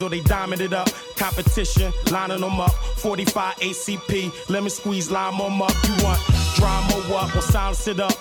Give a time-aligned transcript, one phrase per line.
[0.00, 2.70] So they diamond it up, competition, lining them up.
[2.70, 5.72] 45 ACP, lemon squeeze, lime them up.
[5.82, 6.20] You want
[6.54, 7.34] drama what?
[7.34, 8.12] Well, silence it up.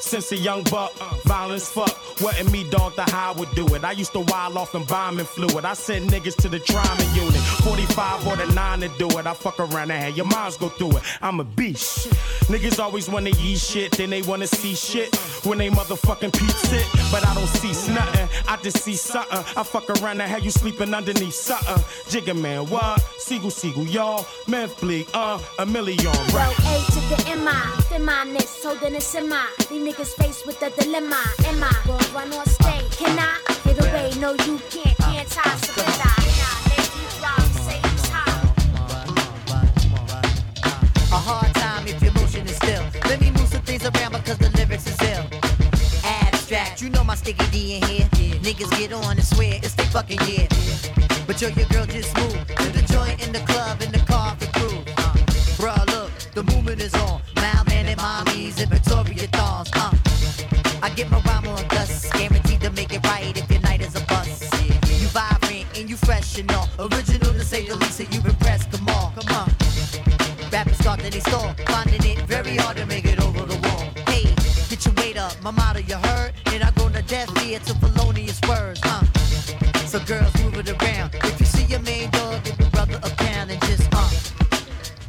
[0.00, 0.92] Since a young buck,
[1.24, 1.94] violence fuck.
[2.20, 3.82] Wasn't me, dog, the I would do it.
[3.82, 5.64] I used to wild off embalming fluid.
[5.64, 7.40] I sent niggas to the trauma unit.
[7.64, 9.26] 45 or the 9 to do it.
[9.26, 11.02] I fuck around and have your minds go through it.
[11.20, 12.08] I'm a beast.
[12.44, 16.86] Niggas always wanna eat shit, then they wanna see shit when they motherfucking peeps it.
[17.10, 19.38] But I don't see nothing, I just see something.
[19.56, 21.82] I fuck around and have you sleeping underneath something.
[22.10, 23.00] Jigga man, what?
[23.18, 24.24] Sigel, Sigel, y'all.
[24.46, 26.32] Man, Bleek, uh, a million, right?
[26.32, 29.36] Well, A to the M-I, feminist, holding a semi.
[29.74, 31.20] These niggas faced with a dilemma.
[31.46, 32.80] Am I gonna run or stay?
[32.92, 34.12] Can I get away?
[34.20, 34.96] No, you can't.
[34.96, 36.14] Tie, surrender.
[41.10, 42.84] A hard time if your motion is still.
[43.08, 45.26] Let me move some things around because the lyrics is ill.
[46.04, 48.06] Abstract, you know my sticky D in here.
[48.42, 50.46] Niggas get on and swear it's they fucking year.
[51.26, 54.36] But yo, your girl just moved to the joint in the club in the car
[54.38, 54.78] for crew.
[54.98, 55.14] Uh,
[55.58, 57.20] bruh, look, the movement is on.
[60.94, 64.04] Get my rhyme on dust, guaranteed to make it right if your night is a
[64.06, 64.42] bust.
[64.62, 66.68] You vibrant and you fresh and all.
[66.78, 68.70] Original to say the least, so you impressed.
[68.70, 69.52] Come on, come on.
[70.52, 73.82] Rappers start to they stall, finding it very hard to make it over the wall.
[74.06, 74.24] Hey,
[74.68, 77.74] get your weight up, my motto you heard, and I go to death ear to
[77.74, 79.04] felonious words, huh?
[79.86, 81.14] So girls move it around.
[81.14, 84.10] If you see your main dog, give your brother a pound and just uh,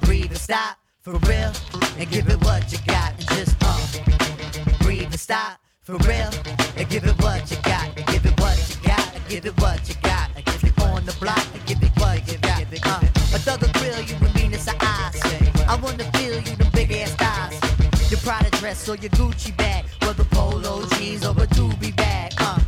[0.01, 1.53] breathe and stop for real,
[1.99, 6.31] and give it what you got and just uh, breathe and stop for real,
[6.77, 9.87] and give it what you got, give it what you got, and give it what
[9.87, 12.63] you got, give it on the block, and give it what you got.
[12.83, 13.05] Uh,
[13.35, 15.21] a thug will grill you with meanness of eyes.
[15.67, 18.09] I wanna feel you, the big ass thighs.
[18.09, 22.33] Your Prada dress or your Gucci bag, whether polo jeans or a doobie bag.
[22.39, 22.59] Uh,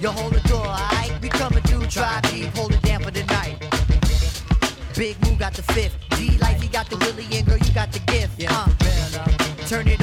[0.00, 1.12] you hold the door, alright?
[1.20, 3.58] We coming through, try deep, hold it down for the night.
[4.96, 5.94] Big Moo got the fifth.
[6.16, 8.42] D Life, he got the Willie, and girl, you got the gift.
[8.48, 8.66] Uh,
[9.66, 9.99] turn it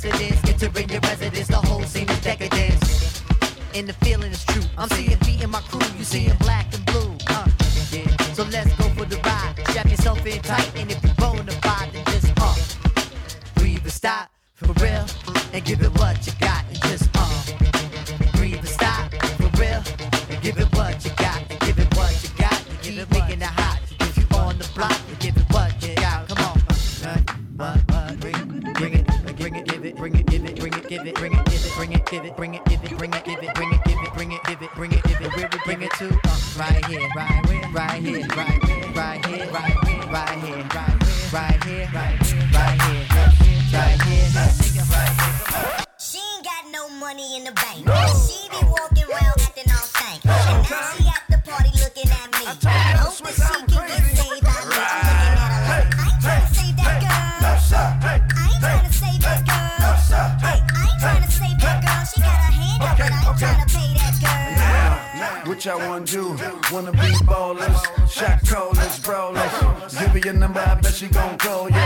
[0.00, 1.48] precedence, entering your residence.
[1.48, 3.22] The whole scene is decadence.
[3.74, 4.62] And the feeling is true.
[4.78, 7.16] I'm seeing beat in my crew, you seeing black and blue.
[7.28, 7.46] Uh,
[7.92, 8.16] yeah.
[8.34, 9.54] So let's go for the ride.
[9.68, 12.54] Strap yourself in tight, and if you're bona fide, then just uh,
[13.54, 15.06] breathe and stop for real,
[15.52, 16.32] and give it what you
[32.10, 34.32] give it, bring it, give it, bring it, give it, bring it, give it, bring
[34.32, 36.08] it, give it, bring it, give it, where we bring it to?
[36.08, 40.66] Uh, right here, right where, right here, right where, right here, right here, right here,
[41.32, 43.30] right here, right here, right
[43.62, 45.86] here, right here.
[45.98, 47.86] She ain't got no money in the bank.
[48.26, 50.26] She be walking around acting all stank.
[50.26, 52.44] And now she at the party looking at me.
[52.98, 53.69] Hope that she
[65.60, 66.28] What y'all wanna do?
[66.72, 69.92] Wanna be ballers, shot callers, brawlers.
[69.92, 71.82] Give her your number, I bet she gon' call you.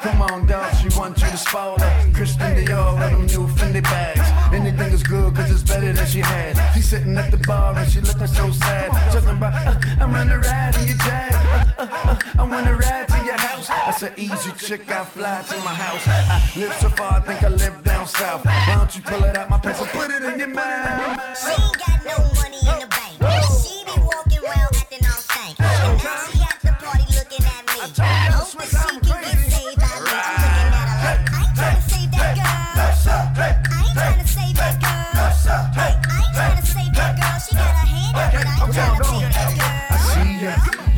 [0.00, 2.10] Come on, dog, she want you to spoil her.
[2.14, 4.54] Christian Dior with them new Fendi bags.
[4.54, 6.56] Anything is good, cause it's better than she had.
[6.72, 8.92] She sitting at the bar and she looking so sad.
[9.12, 11.34] Talking about, uh, I'm gonna ride to your jag.
[11.34, 13.68] Uh, uh, uh, I wanna ride to your house.
[13.68, 16.02] That's an easy chick, I fly to my house.
[16.08, 18.46] I live so far, I think I live down south.
[18.46, 21.38] Why don't you pull it out my and put it in your mouth?
[21.38, 22.77] She ain't got no money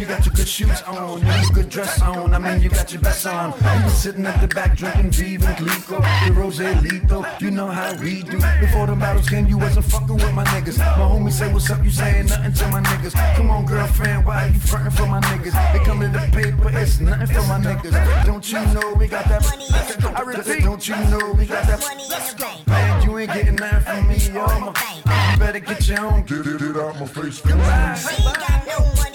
[0.01, 2.33] You got your good shoes on, you got your good dress on.
[2.33, 3.53] I mean, you got your best on.
[3.53, 7.41] You been sitting at the back drinking Veuve Clicquot, the Rose Lito.
[7.43, 8.41] You know how we do.
[8.61, 10.79] Before the battles came, you wasn't fucking with my niggas.
[10.79, 11.85] My homie say, What's up?
[11.85, 13.37] You saying nothing to my niggas.
[13.37, 15.53] Come on, girlfriend, why you frontin' for my niggas?
[15.75, 18.25] They come to the paper, it's nothing for my niggas.
[18.25, 19.43] Don't you know we got that?
[19.43, 20.19] Money in the bank.
[20.19, 21.79] I repeat, don't you know we got that?
[21.79, 22.67] Money in the bank.
[22.67, 24.73] Man, you ain't getting nothing from me, yo.
[25.33, 26.23] You better get your own.
[26.23, 27.43] Get it, it out my face.
[27.43, 29.10] She ain't got no money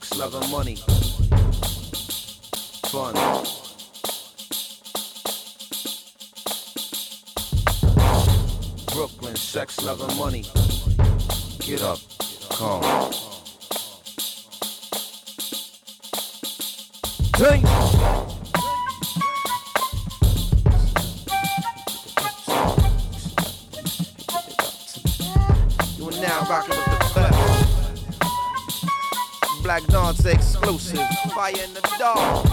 [0.00, 0.76] sex, love, and money.
[2.86, 3.14] Fun.
[8.92, 10.44] Brooklyn, sex, love, and money.
[11.60, 11.98] Get up,
[26.08, 26.79] are now rocking.
[29.70, 31.06] Black Dance exclusive.
[31.32, 32.44] Fire in the dark.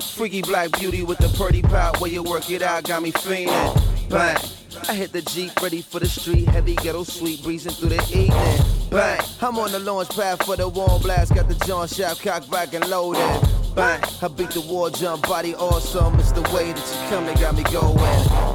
[0.00, 2.00] Freaky black beauty with the pretty pop.
[2.00, 4.08] Where you work it out, got me fiendin'.
[4.08, 4.36] Bang.
[4.88, 6.46] I hit the Jeep, ready for the street.
[6.46, 8.90] Heavy ghetto sweet, breezing through the evening.
[8.90, 9.20] Bang.
[9.42, 11.34] I'm on the launch pad for the warm blast.
[11.34, 13.20] Got the John Shaft cock back and loaded.
[13.74, 14.00] Bang.
[14.22, 16.14] I beat the war jump, body awesome.
[16.20, 17.96] It's the way that you come that got me going.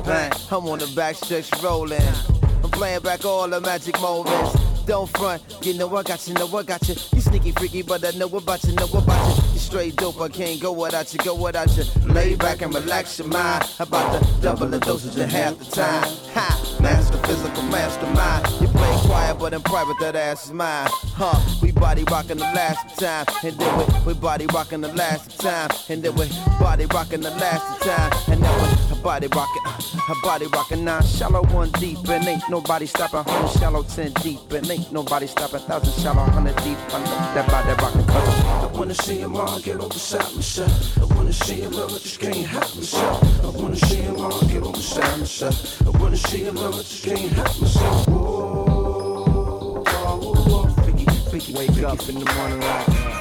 [0.05, 0.31] Bang.
[0.49, 2.38] I'm on the back stretch rolling.
[2.79, 4.57] Playing back all the magic moments.
[4.85, 6.95] Don't front, you know I got you, know I got you.
[7.13, 9.43] You sneaky freaky, but I know about you, know about you.
[9.51, 11.83] You straight dope, I can't go without you, go without you.
[12.05, 13.69] Lay back and relax your mind.
[13.79, 16.07] About to double the dosage in half the time.
[16.33, 18.47] Ha, master physical mastermind.
[18.61, 20.87] You play quiet, but in private that ass is mine.
[21.15, 25.37] Huh, we body rocking the last time, and then we, we body rocking the last
[25.37, 26.29] time, and then we
[26.61, 29.63] body rocking the last time, and then we body rockin',
[30.07, 33.23] her body rockin' nine shallow, one deep, and ain't nobody stopping.
[33.23, 35.59] Hundred shallow, ten deep, and ain't nobody stoppin'.
[35.61, 36.77] Thousand shallow, hundred deep.
[36.89, 38.09] I know that body rockin'.
[38.09, 40.97] I wanna see your mom get over beside myself.
[40.97, 43.45] I wanna see your love, I just can't help myself.
[43.45, 45.81] I wanna see your mom get over beside myself.
[45.81, 48.07] I wanna see your love, I just can't help myself.
[48.07, 50.83] Whoa, whoa, whoa.
[50.83, 53.18] Freaky, freaky, wake up in the morning light.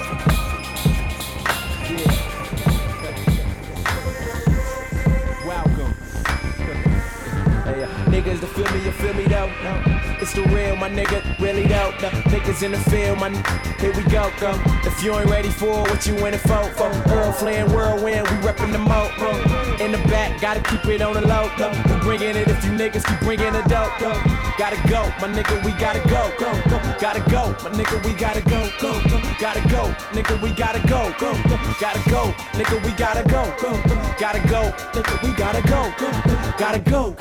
[8.18, 9.48] Niggas, to feel me, you feel me though?
[10.20, 11.92] It's the real, my nigga, really though.
[12.00, 13.44] The niggas in the field, my n-
[13.78, 14.50] here we go, go.
[14.82, 16.64] If you ain't ready for it, what you in it for?
[16.74, 19.08] For Errol Flynn, whirlwind, we reppin' the mo.
[19.20, 19.76] uh.
[19.84, 21.48] In the back, gotta keep it on the low.
[21.56, 21.70] Go.
[21.70, 23.96] We bringing it if you niggas keep bringing the dope.
[24.00, 24.10] Go.
[24.58, 26.78] Gotta go, my nigga, we gotta go, go, go.
[26.98, 29.20] Gotta go, my nigga, we gotta go, go, go.
[29.38, 31.56] Gotta go, nigga, we gotta go, go, go.
[31.78, 33.94] Gotta go, nigga, we gotta go, go, go.
[34.18, 36.54] Gotta go, nigga, we gotta go, go, go.
[36.58, 37.16] Gotta go.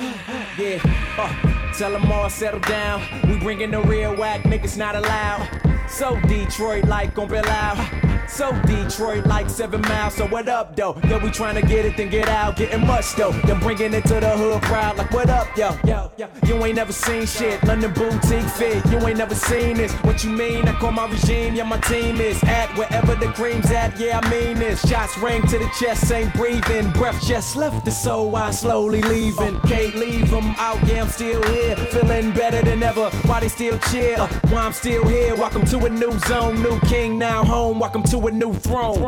[0.57, 0.79] Yeah,
[1.17, 3.01] uh, tell them all settle down.
[3.27, 5.47] We bringing the real whack, niggas not allowed.
[5.89, 8.16] So Detroit like gon' be loud.
[8.27, 10.15] So Detroit like seven miles.
[10.15, 10.95] So what up though?
[11.05, 13.31] Yeah, we tryna get it then get out, getting much though.
[13.31, 16.27] Then bringing it to the hood crowd like what up, yo, yo, yo.
[16.45, 18.85] You ain't never seen shit, London boutique fit.
[18.91, 19.91] You ain't never seen this.
[20.03, 20.67] What you mean?
[20.67, 23.97] I call my regime, yeah, my team is at wherever the cream's at.
[23.99, 24.87] Yeah, I mean this.
[24.87, 26.91] Shots ring to the chest, ain't breathing.
[26.91, 29.59] Breath just left the soul, I slowly leaving.
[29.61, 31.75] Can't leave 'em out, yeah, I'm still here.
[31.75, 33.09] Feeling better than ever.
[33.25, 34.17] Why they still cheer?
[34.19, 35.35] Uh, why I'm still here.
[35.35, 37.79] Welcome to a new zone, new king now home.
[37.79, 39.01] Welcome to a new throne.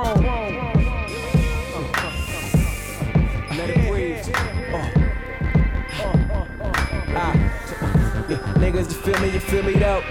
[3.55, 4.23] Let it breathe.
[4.71, 4.89] Uh.
[7.15, 7.33] Ah.
[8.59, 9.29] Niggas, you feel me?
[9.31, 10.03] You feel me though?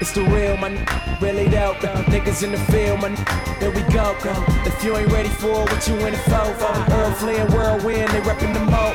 [0.00, 0.84] It's the real, man.
[1.20, 1.74] Really though.
[2.10, 3.14] Niggas in the field, man.
[3.60, 4.16] There we go.
[4.66, 6.92] If you ain't ready for it, what you in it for?
[6.92, 8.92] Errol Flynn, whirlwind, they reppin' the mo.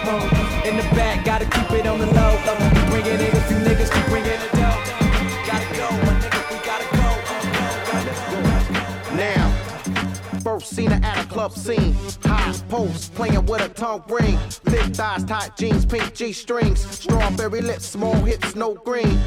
[0.67, 2.37] In the back, gotta keep it on the low.
[2.45, 4.86] Uh, we bringing it if you niggas keep bringing it down.
[10.47, 11.93] First seen her at a club scene.
[12.23, 14.37] High post, playing with a tongue ring.
[14.71, 16.79] Thick thighs, tight jeans, pink G strings.
[16.79, 19.19] Strawberry lips, small hips, no green.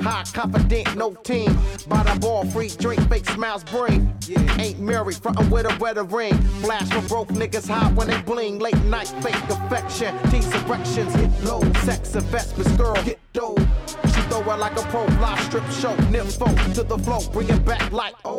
[0.00, 1.54] High confident, no team.
[1.86, 4.10] By the ball, free drink, fake smiles bring.
[4.58, 6.38] Ain't married, frontin' with a wedding ring.
[6.62, 8.58] Flash for broke niggas hot when they bling.
[8.58, 10.16] Late night, fake affection.
[10.30, 11.60] Tease erections, hit low.
[11.84, 13.56] Sex investments, girl, get dough.
[14.14, 15.94] She throw it like a pro fly strip show.
[16.08, 18.38] Nympho to the flow, bring it back like oh.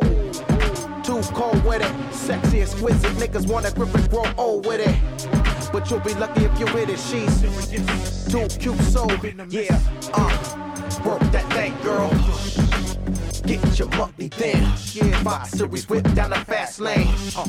[1.10, 3.12] Too cold with it, sexy, exquisite.
[3.14, 5.72] Niggas wanna grip and grow old with it.
[5.74, 7.00] But you'll be lucky if you're with it.
[7.00, 9.08] She's too cute, so
[9.50, 9.80] yeah.
[10.14, 10.30] Uh,
[11.04, 12.12] work that thing, girl.
[13.48, 14.62] Get your monthly then.
[14.94, 17.08] Yeah, five series whip down the fast lane.
[17.36, 17.48] Uh,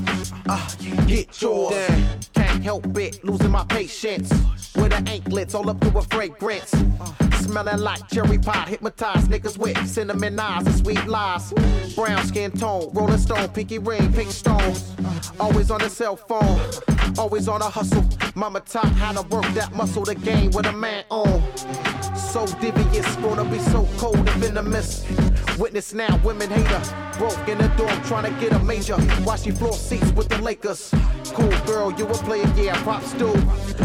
[0.49, 2.40] uh, get yours.
[2.51, 4.29] Can't help it, losing my patience.
[4.75, 6.75] With the anklets all up to a fragrance.
[7.39, 11.53] Smelling like cherry pie, hypnotized niggas with cinnamon eyes and sweet lies.
[11.95, 14.93] Brown skin tone, rolling stone, pinky ring, pink stones.
[15.39, 16.61] Always on the cell phone,
[17.19, 18.05] always on a hustle.
[18.35, 21.41] Mama taught how to work that muscle, the game with a man on.
[22.31, 25.05] So devious, gonna be so cold and venomous.
[25.59, 27.13] Witness now, women hate her.
[27.19, 28.97] Broke in the dorm, trying to get a major.
[29.25, 30.95] While she floor seats with the Lakers.
[31.35, 33.33] Cool girl, you a player, yeah, props do.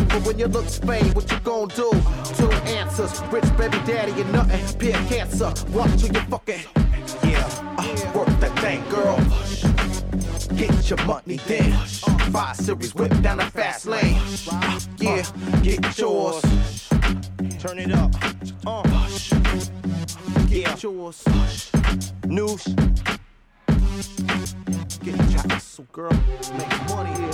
[0.10, 1.90] But when you look Spain, what you gon' do?
[2.36, 4.78] Two answers, rich baby daddy and nothing.
[4.78, 6.62] Peer cancer, watch till you fucking.
[7.24, 7.50] Yeah,
[7.80, 9.18] uh, work that thing, girl.
[10.56, 11.72] Get your money then.
[12.32, 14.22] Five series whip down the fast lane.
[14.52, 15.25] Uh, yeah,
[15.64, 16.85] get yours.
[17.59, 18.12] Turn it up.
[18.65, 18.83] Uh.
[20.50, 20.69] Yeah.
[20.69, 21.24] Get yours.
[22.25, 22.63] News.
[25.03, 26.12] Get your hustle, girl.
[26.57, 27.33] Make money here.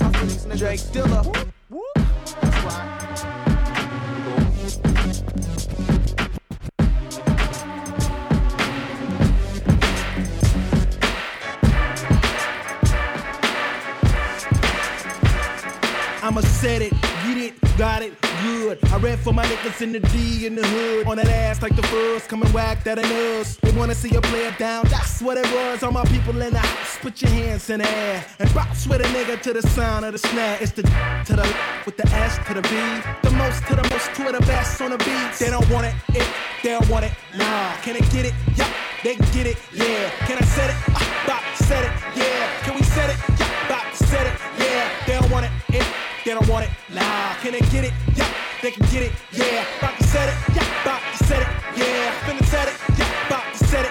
[0.00, 0.58] Hustle these niggas.
[0.58, 1.22] Drake Dilla.
[2.40, 2.92] That's right.
[16.22, 16.92] I'ma set it,
[17.76, 18.78] got it, good.
[18.92, 21.06] I read for my niggas in the D in the hood.
[21.06, 23.56] On that ass like the fuzz, coming whack that in us.
[23.56, 25.82] They wanna see a player down, that's what it was.
[25.82, 28.24] All my people in the house, put your hands in the air.
[28.38, 30.58] And bounce with a nigga to the sound of the snare.
[30.60, 31.54] It's the to the
[31.84, 32.70] with the S to the B.
[33.22, 35.32] The most to the most to the best on the beat.
[35.38, 36.26] They don't want it, it,
[36.62, 37.76] they don't want it, nah.
[37.82, 38.34] Can they get it?
[38.56, 38.72] Yeah,
[39.04, 40.10] they can get it, yeah.
[40.26, 40.76] Can I set it?
[40.88, 42.62] Uh, bop, set it, yeah.
[42.62, 43.16] Can we set it?
[43.38, 44.88] Yeah, bop, set it, yeah.
[45.06, 45.52] They don't want it,
[46.26, 47.34] they don't want it, nah.
[47.34, 47.92] Can they get it?
[48.16, 48.28] Yeah,
[48.60, 49.64] they can get it, yeah.
[49.78, 52.10] About to set it, yeah, about to set it, yeah.
[52.26, 52.75] Finna set it,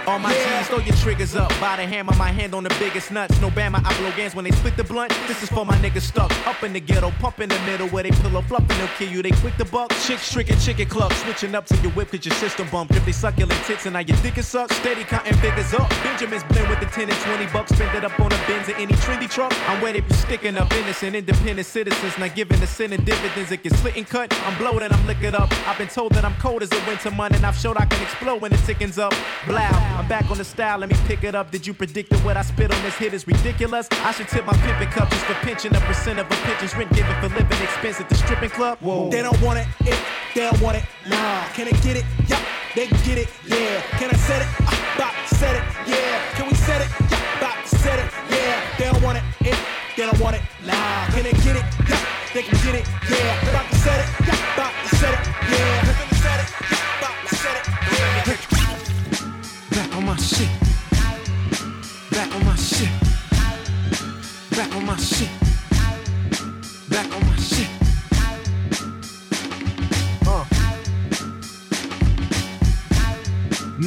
[0.07, 0.63] All my yeah.
[0.63, 1.49] Throw your triggers up.
[1.59, 3.39] By the hammer, my hand on the biggest nuts.
[3.41, 5.11] No bama, I blow games when they split the blunt.
[5.27, 8.03] This is for my niggas stuck up in the ghetto, pump in the middle where
[8.03, 9.21] they pillow fluffing, they'll kill you.
[9.21, 9.91] They quick to buck.
[10.05, 12.91] Chicks tricking chicken club, switching up to your whip cause your system bump.
[12.91, 15.89] If they succulent tits and now your dick is sucked, steady counting figures up.
[16.03, 18.75] Benjamin's blend with the 10 and 20 bucks, spend it up on a Benz or
[18.75, 19.53] any trendy truck.
[19.69, 23.51] I'm wet if you sticking up innocent, independent citizens, not giving the sin and dividends.
[23.51, 24.33] It gets slit and cut.
[24.45, 25.51] I'm blowed and I'm liquored up.
[25.67, 28.01] I've been told that I'm cold as a winter month and I've showed I can
[28.01, 29.13] explode when the tickens up.
[29.45, 29.57] Blow,
[29.95, 31.51] I'm back on the style, let me pick it up.
[31.51, 33.87] Did you predict that what I spit on this hit is ridiculous?
[33.91, 36.91] I should tip my pimping cup just for pinching a percent of a pitcher's rent
[36.93, 38.77] given for living expense at the stripping club.
[38.79, 39.09] Whoa.
[39.09, 39.97] They don't want it, it,
[40.35, 41.45] they don't want it, nah.
[41.55, 42.05] Can they get it?
[42.27, 42.43] Yeah,
[42.75, 43.81] they get it, yeah.
[43.97, 44.47] Can I set it?
[44.67, 46.19] Uh, bop, set it, yeah.
[46.35, 46.89] Can we set it?
[47.09, 48.77] Yeah, bop, set it, yeah.
[48.77, 49.57] They don't want it, it,
[49.95, 51.05] they don't want it, nah.
[51.15, 51.63] Can they get it?
[51.87, 53.53] Yeah, they can get it, yeah.
[53.53, 53.64] Bop,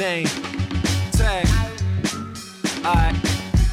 [0.08, 0.26] Name.
[1.12, 1.46] Tag.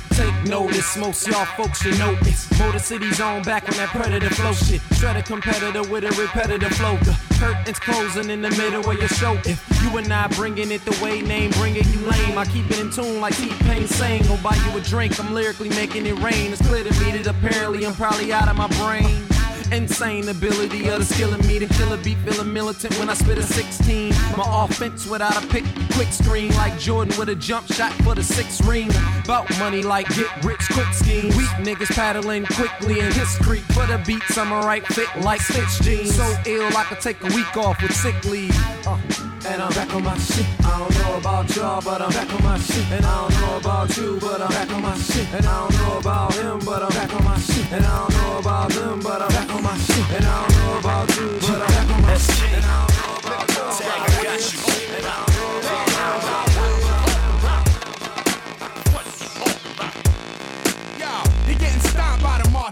[0.10, 0.98] Take notice.
[0.98, 4.82] Most y'all folks should know it's Motor City's on back on that predator flow shit.
[4.98, 6.98] Shred a competitor with a repetitive flow.
[6.98, 9.40] The curtains closing in the middle of your show.
[9.46, 12.38] If you and I bringing it the way name bring it, you lame.
[12.38, 14.24] I keep it in tune like T-Pain saying.
[14.24, 15.18] Go buy you a drink.
[15.22, 16.52] I'm lyrically making it rain.
[16.52, 19.35] It's clear to me that apparently I'm probably out of my brain.
[19.72, 23.14] Insane ability of the skill of me to kill a beat, feeling militant when I
[23.14, 24.10] spit a 16.
[24.38, 28.24] My offense without a pick, quick screen like Jordan with a jump shot for the
[28.24, 28.90] six ring.
[29.26, 31.28] Bout money like get rich quick scheme.
[31.38, 34.38] Weak niggas paddling quickly in his creek for the beats.
[34.38, 36.16] I'm a right fit like Stitch jeans.
[36.16, 38.56] So ill I could take a week off with sick leave.
[38.86, 39.00] Uh,
[39.48, 40.46] and I'm back on my shit.
[40.64, 42.86] I don't know about y'all, but I'm back on my shit.
[42.92, 45.28] And I don't know about you, but I'm back on my shit.
[45.34, 47.72] And I don't know about him, but I'm back on my shit.
[47.72, 50.12] And I don't know about them, but I'm back on my shit.
[50.16, 52.95] And I don't know about you, but I'm back on my shit.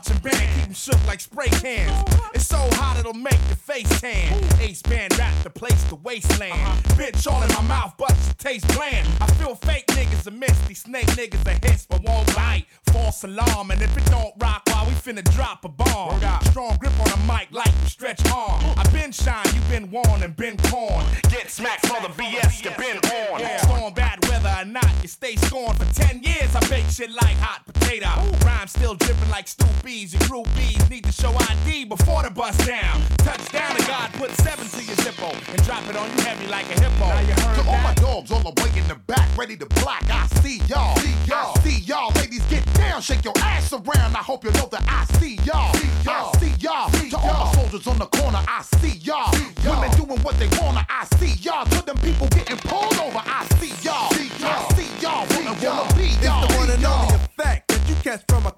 [0.03, 0.55] Marching band.
[0.55, 1.91] Keep 'em shook like spray cans.
[2.33, 4.43] It's so hot it'll make your face tan.
[4.60, 6.53] Ace band rap the place, the wasteland.
[6.53, 6.95] Uh-huh.
[6.95, 9.07] Bitch all in my mouth, but it tastes bland.
[9.22, 10.57] I feel fake niggas a miss.
[10.67, 12.65] These snake niggas a hiss, but won't bite.
[12.91, 16.19] False alarm, and if it don't rock, why we finna drop a bomb?
[16.45, 18.63] Strong grip on the mic like you stretch arm.
[18.77, 21.05] I've been shine, you've been warned and been corn.
[21.29, 23.60] Get smacked for the BS you've been on.
[23.60, 26.55] Storm bad weather or not, you stay scorned for 10 years.
[26.55, 28.12] I bake shit like hot potato.
[28.45, 29.48] Rhyme still dripping like
[29.93, 30.13] stoopies.
[30.13, 33.01] Your groupies need to show ID before the bus down.
[33.17, 36.65] Touchdown and God put seven to your zippo and drop it on you heavy like
[36.75, 37.07] a hippo.
[37.07, 39.65] Now you heard To all my dogs all the way in the back, ready to
[39.81, 40.03] black.
[40.09, 40.95] I see y'all.
[40.97, 42.12] see y'all, I see y'all.
[42.15, 44.15] Ladies, get down, shake your ass around.
[44.15, 45.75] I hope you know that I see y'all.
[46.05, 46.89] I see y'all.
[46.91, 49.31] See To all my soldiers on the corner, I see y'all.
[49.65, 51.65] Women doing what they wanna, I see y'all.
[51.65, 54.12] To them people getting pulled over, I see y'all.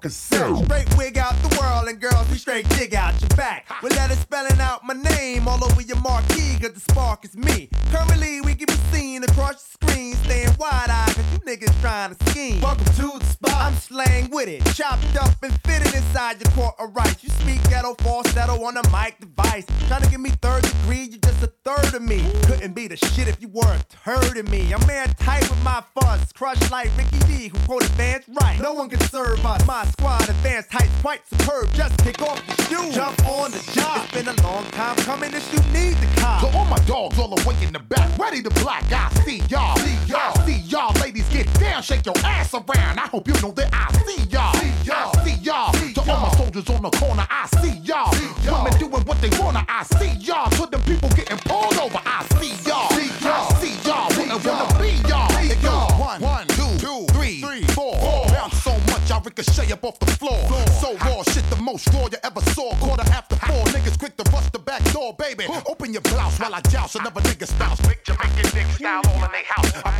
[0.06, 0.64] Catch from cassette.
[0.66, 3.66] Straight wig out the world and girls, we straight dig out your back.
[3.82, 7.36] With letters spelling out my name all all over your marquee, cause the spark is
[7.36, 7.68] me.
[7.90, 12.14] Currently, we can be seen across the screen, staying wide eyed, cause you niggas trying
[12.14, 12.60] to scheme.
[12.60, 13.45] Welcome to the spot.
[13.58, 17.22] I'm slang with it, chopped up and fitted inside your court of rights.
[17.24, 19.66] You speak ghetto falsetto on a mic device.
[19.88, 22.24] Trying to give me third degree, you're just a third of me.
[22.44, 24.72] Couldn't be the shit if you weren't third of me.
[24.72, 28.60] I'm man tight with my fuzz, crush like Ricky D, who quote advanced right.
[28.60, 29.66] No one can serve us.
[29.66, 31.72] My squad advanced heights quite superb.
[31.72, 34.04] Just kick off the shoe, jump on the job.
[34.04, 36.40] It's been a long time coming, this you need the cop.
[36.40, 38.84] So all my dogs all the way in the back, ready to black.
[38.92, 39.76] I see y'all.
[39.76, 40.34] See y'all.
[40.46, 42.98] See y'all ladies get down, shake your ass around.
[42.98, 44.54] I hope you know that I see y'all.
[44.54, 45.12] See y'all.
[45.14, 45.72] I see y'all.
[45.72, 48.10] To all my soldiers on the corner, I see y'all.
[48.46, 50.50] Women doing what they wanna, I see y'all.
[50.50, 52.90] To them people getting pulled over, I see y'all.
[52.90, 53.46] See y'all.
[53.46, 54.08] I see y'all.
[54.18, 55.30] Wanna wanna be y'all.
[55.38, 57.94] It goes one, one, two, two, three, three, four.
[58.28, 60.40] Bounce so much I ricochet up off the floor.
[60.80, 62.74] So raw, shit the most raw you ever saw.
[62.76, 65.46] Quarter after four, niggas quick to bust the back door, baby.
[65.66, 67.80] Open your blouse while I joust another nigga spouse.
[67.86, 69.72] Make Jamaican dick style all in they house.
[69.84, 69.95] I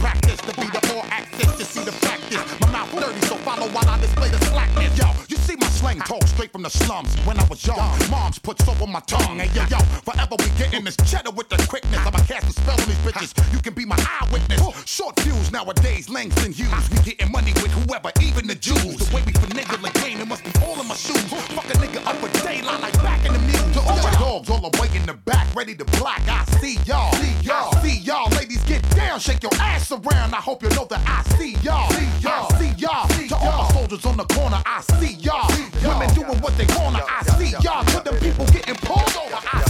[3.73, 4.97] while I display the slackness.
[4.99, 7.15] Yo, you see my slang talk straight from the slums.
[7.27, 7.79] When I was young,
[8.11, 9.39] moms put soap on my tongue.
[9.39, 12.01] Hey yo, yo, forever we getting this cheddar with the quickness.
[12.27, 13.31] Cast a spell on these bitches.
[13.53, 14.61] You can be my eyewitness.
[14.85, 16.91] Short fuse nowadays, lengths and hues.
[16.91, 18.97] We getting money with whoever, even the Jews.
[18.97, 21.23] The way we finagle the game, it must be all in my shoes.
[21.55, 22.96] Fuck a nigga up for daylight like
[24.37, 26.23] dogs all the way in the back, ready to black.
[26.29, 27.13] I see y'all.
[27.13, 27.75] See y'all.
[27.75, 28.29] I see y'all.
[28.31, 30.35] Ladies, get down, shake your ass around.
[30.35, 31.91] I hope you know that I see y'all.
[31.91, 32.53] See y'all.
[32.53, 33.09] I see y'all.
[33.09, 35.49] To all my soldiers on the corner, I see y'all.
[35.83, 37.85] Women doing what they wanna, I see y'all.
[37.85, 39.66] To the people getting pulled over, I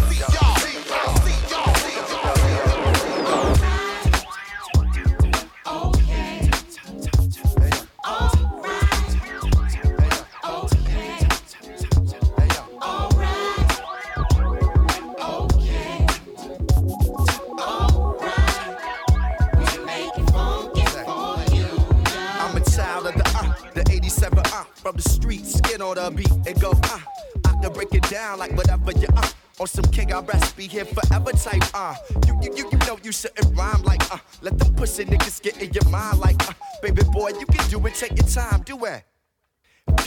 [25.87, 27.01] on the beat and go uh.
[27.45, 29.29] I can break it down like whatever you uh.
[29.61, 31.95] On some king I recipe here forever type uh.
[32.27, 34.19] You, you, you, you know you shouldn't rhyme like uh.
[34.43, 36.53] Let them pussy niggas get in your mind like uh.
[36.83, 39.05] Baby boy, you can do it, take your time, do it.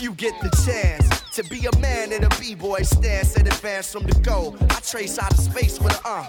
[0.00, 4.04] You get the chance to be a man in a b-boy stance and advance from
[4.04, 6.26] the goal, I trace out of space with a uh.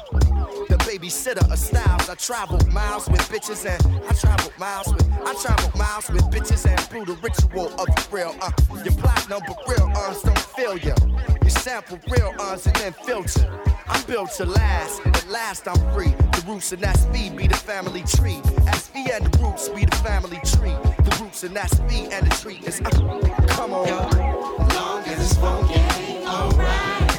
[0.68, 2.10] The babysitter of styles.
[2.10, 6.70] I travel miles with bitches and I travel miles with I travel miles with bitches
[6.70, 8.52] and through the ritual of the real uh.
[8.84, 10.96] Your platinum but real uns don't feel ya.
[11.44, 13.50] You sample real uns and then filter.
[13.88, 16.14] I'm built to last, and at last I'm free.
[16.34, 18.40] The roots and that's me be the family tree.
[18.68, 20.76] SV and the roots be the family tree.
[21.22, 22.90] Roots and that's me and the tree is uh,
[23.50, 23.88] come on.
[24.70, 25.80] long as it's funky,
[26.26, 27.11] alright,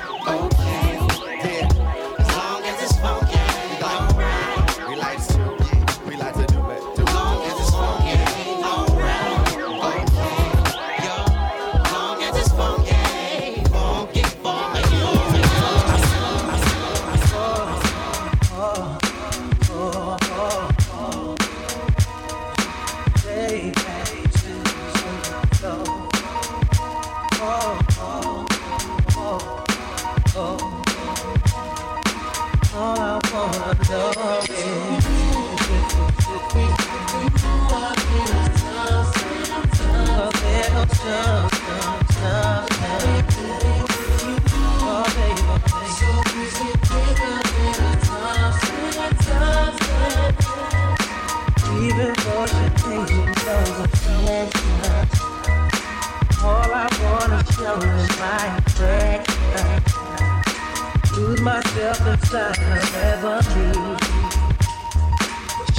[61.43, 63.97] myself inside her memory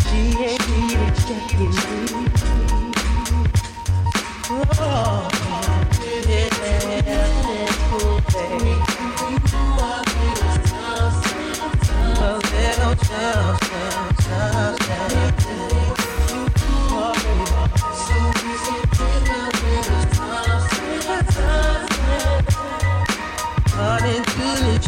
[0.03, 2.27] She ain't even checking me
[4.49, 5.29] Oh,
[6.27, 6.49] yeah,
[7.43, 8.79] simple thing
[12.19, 13.62] Oh, there no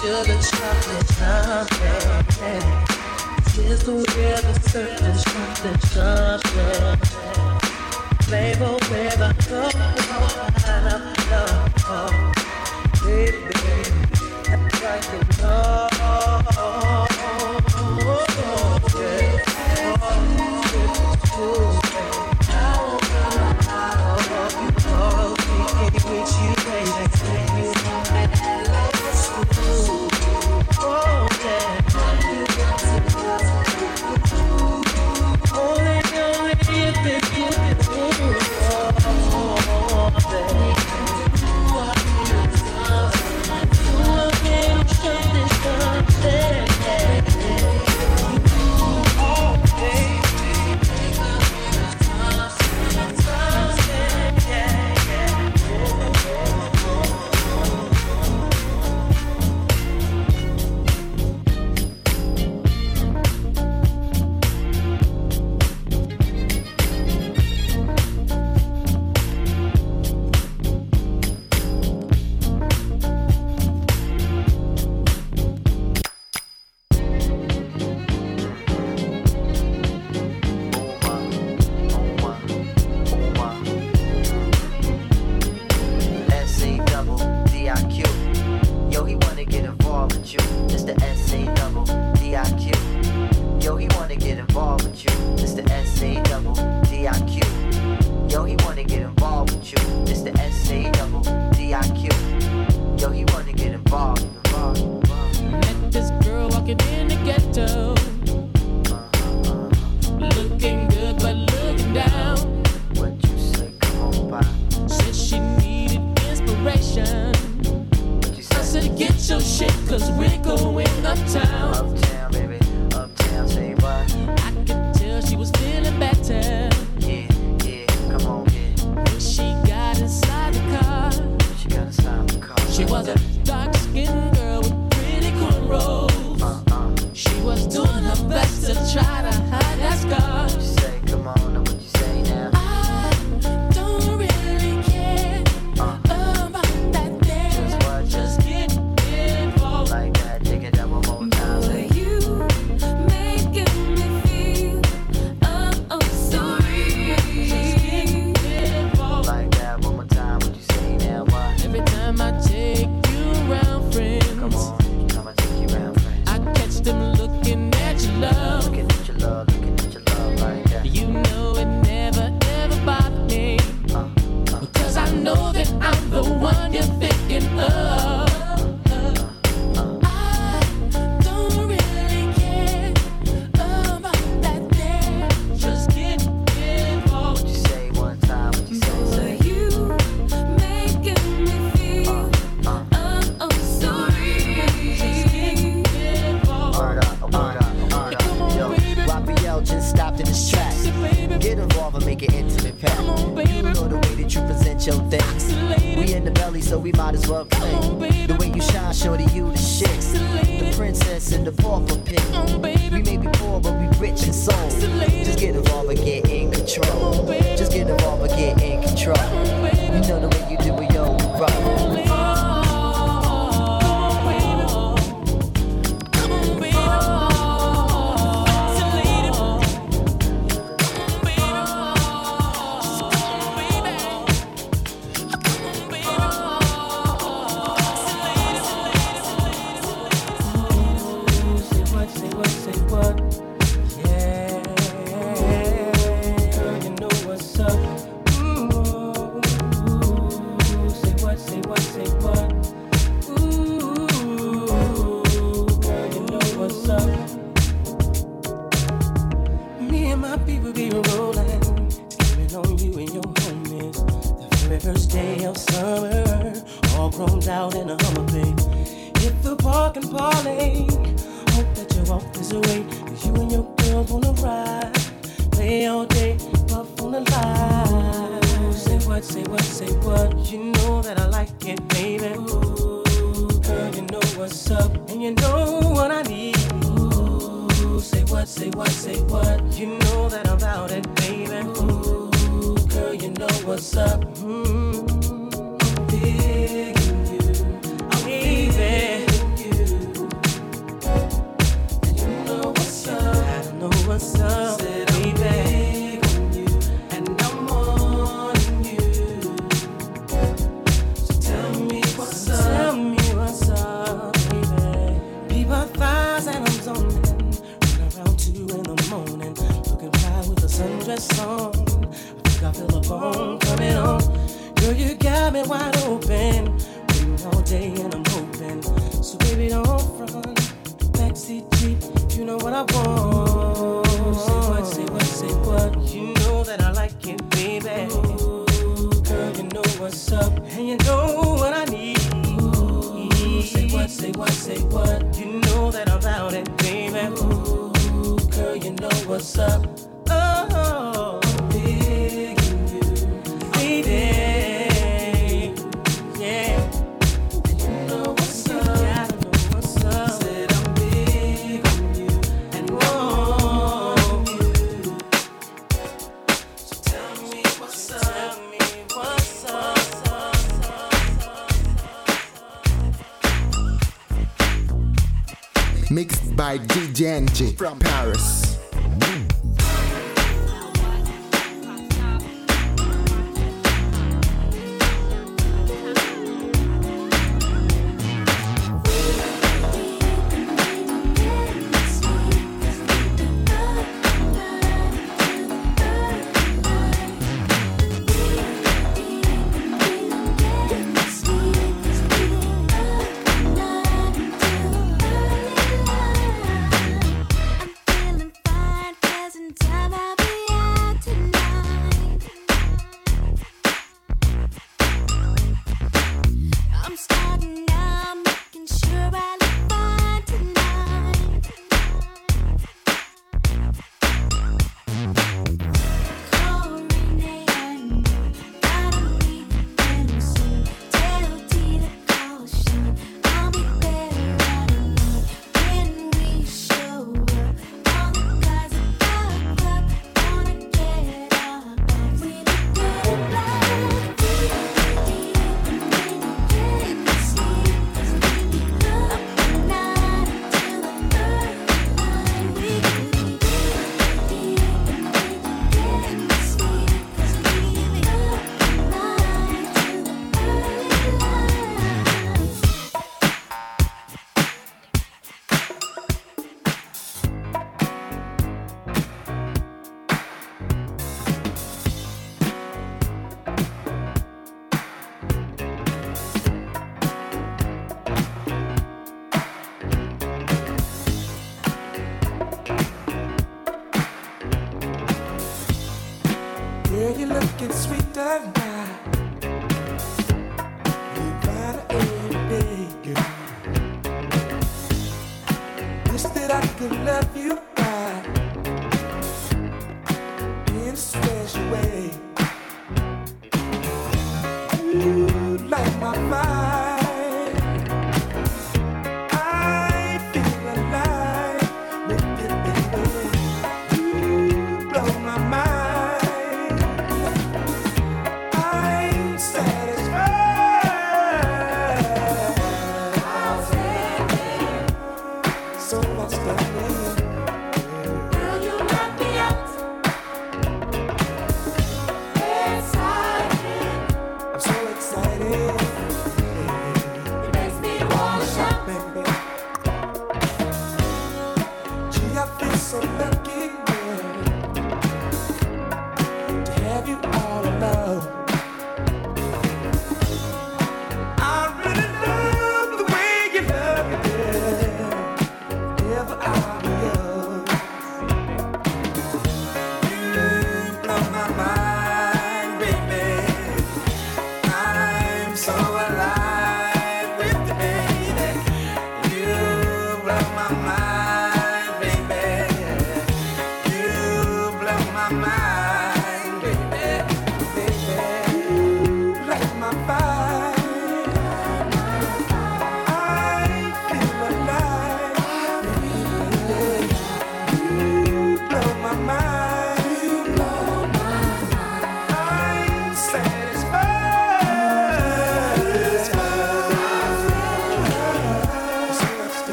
[0.00, 1.06] sugar, chocolate,
[4.40, 6.96] the certain something, something.
[8.22, 8.78] Flavor.
[13.04, 13.40] Baby,
[14.44, 15.89] that's like a love.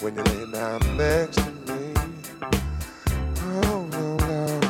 [0.00, 1.94] when you lay down next to me.
[3.42, 4.60] Oh, no, no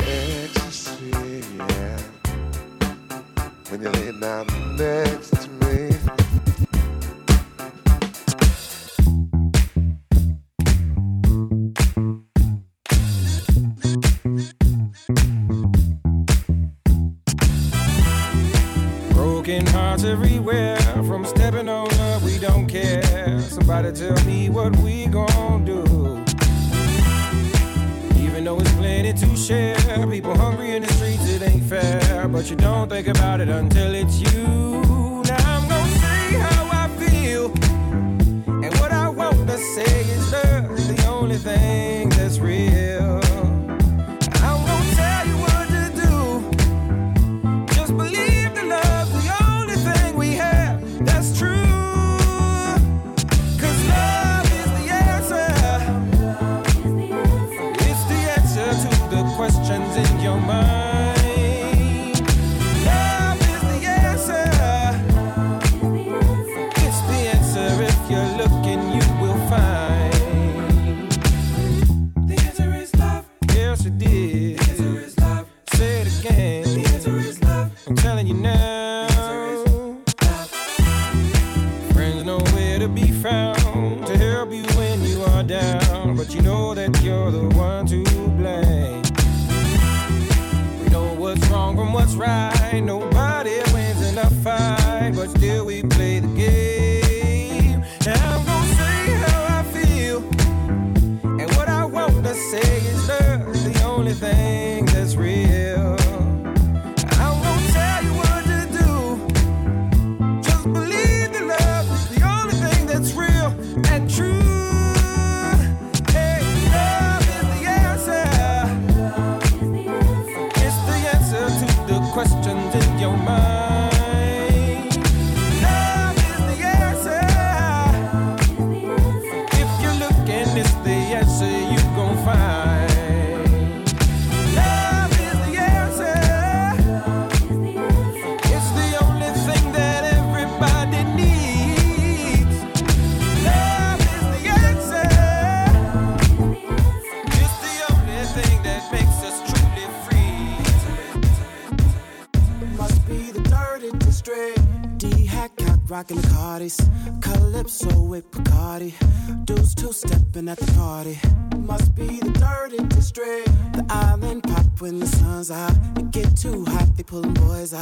[0.00, 1.10] ecstasy,
[1.56, 1.98] yeah.
[3.68, 5.55] When you lay down next to me.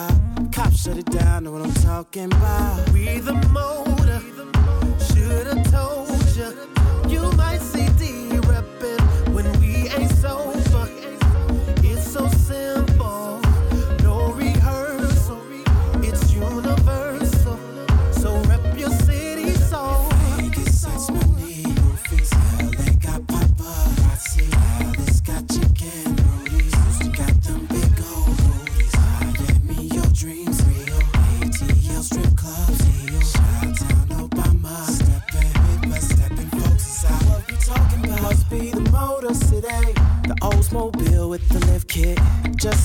[0.08, 0.48] Boys.
[0.52, 2.90] Cops shut it down, know what I'm talking about.
[2.90, 4.20] We the motor,
[4.98, 6.73] should've told ya.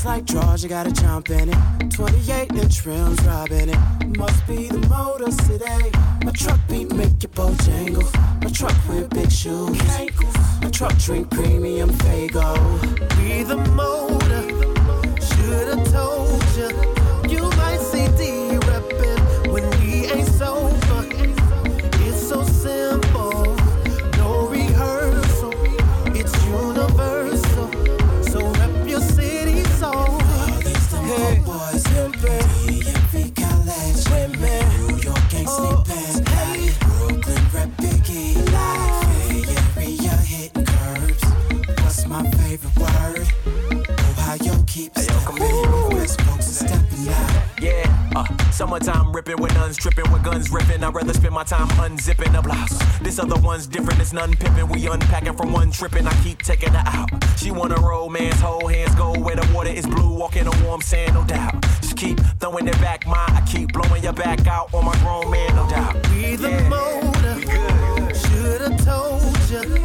[0.09, 1.91] Like drawers, you gotta jump in it.
[1.91, 4.17] 28 inch rims, robbing it.
[4.17, 5.91] Must be the Motor City.
[6.25, 8.09] My truck beat make your boat jangle.
[8.41, 9.77] My truck wear big shoes.
[10.63, 12.57] My truck drink premium Faygo.
[13.19, 14.41] We the motor.
[15.27, 16.43] Should've told.
[16.57, 16.98] You
[48.59, 50.83] summertime ripping with nuns tripping with guns ripping.
[50.83, 52.77] I'd rather spend my time unzipping a blouse.
[52.99, 54.67] This other one's different, it's none pipping.
[54.67, 56.05] We unpacking from one tripping.
[56.05, 57.09] I keep taking her out.
[57.37, 61.13] She wanna romance, hold hands, go where the water is blue, walking on warm sand,
[61.13, 61.61] no doubt.
[61.79, 65.31] Just keep throwing it back, my I keep blowing your back out on my grown
[65.31, 65.95] man, no doubt.
[66.09, 68.13] We the motor.
[68.13, 69.19] Should've told.
[69.49, 69.78] You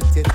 [0.00, 0.29] wanted.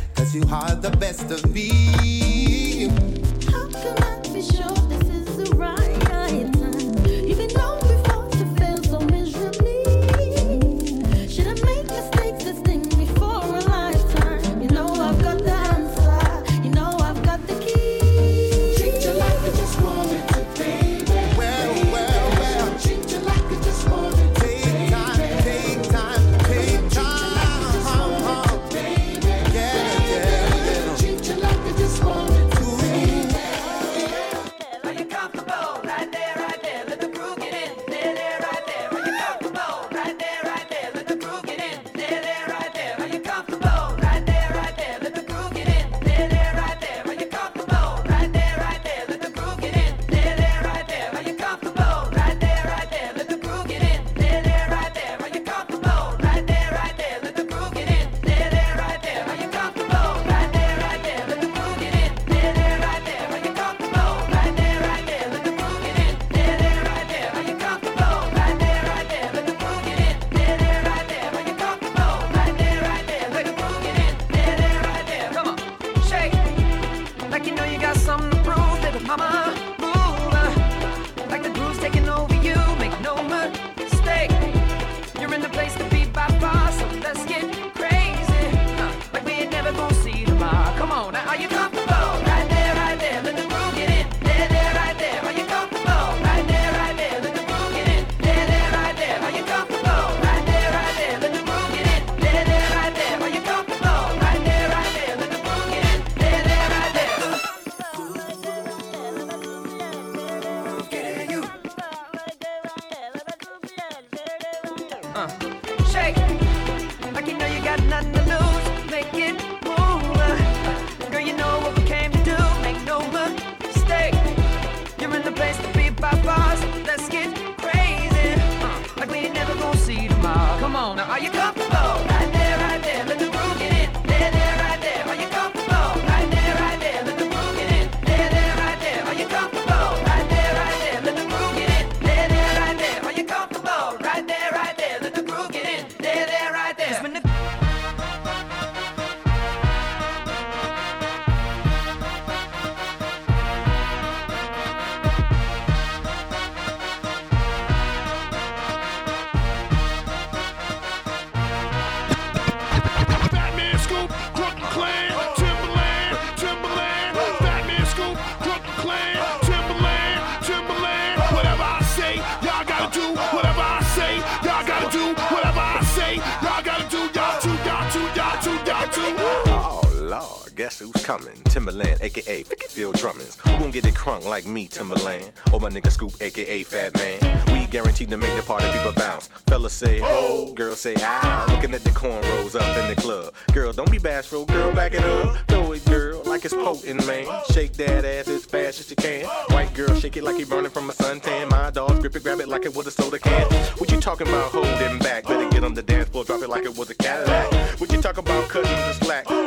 [184.46, 185.32] like me, Timbaland.
[185.52, 187.54] Oh, my nigga Scoop, aka Fat Man.
[187.54, 189.28] We guaranteed to make the party people bounce.
[189.48, 190.54] Fellas say, ho, oh.
[190.54, 191.46] girls say, ah.
[191.50, 193.34] Looking at the cornrows up in the club.
[193.54, 195.38] Girl, don't be bashful, girl, back it up.
[195.48, 197.26] Throw it, girl, like it's potent, man.
[197.52, 199.26] Shake that ass as fast as you can.
[199.50, 201.50] White girl, shake it like you burning from a suntan.
[201.50, 203.52] My dog, grip it, grab it like it was a soda can.
[203.78, 205.26] What you talking about holding back?
[205.26, 207.52] Better get on the dance floor, drop it like it was a Cadillac.
[207.80, 209.45] What you talking about cutting the slack?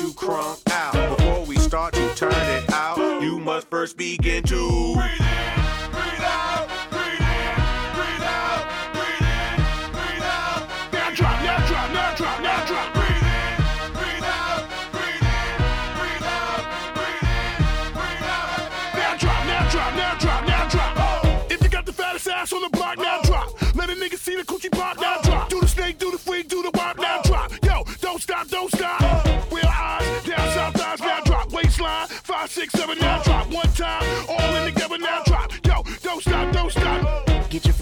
[0.00, 0.57] you crunk.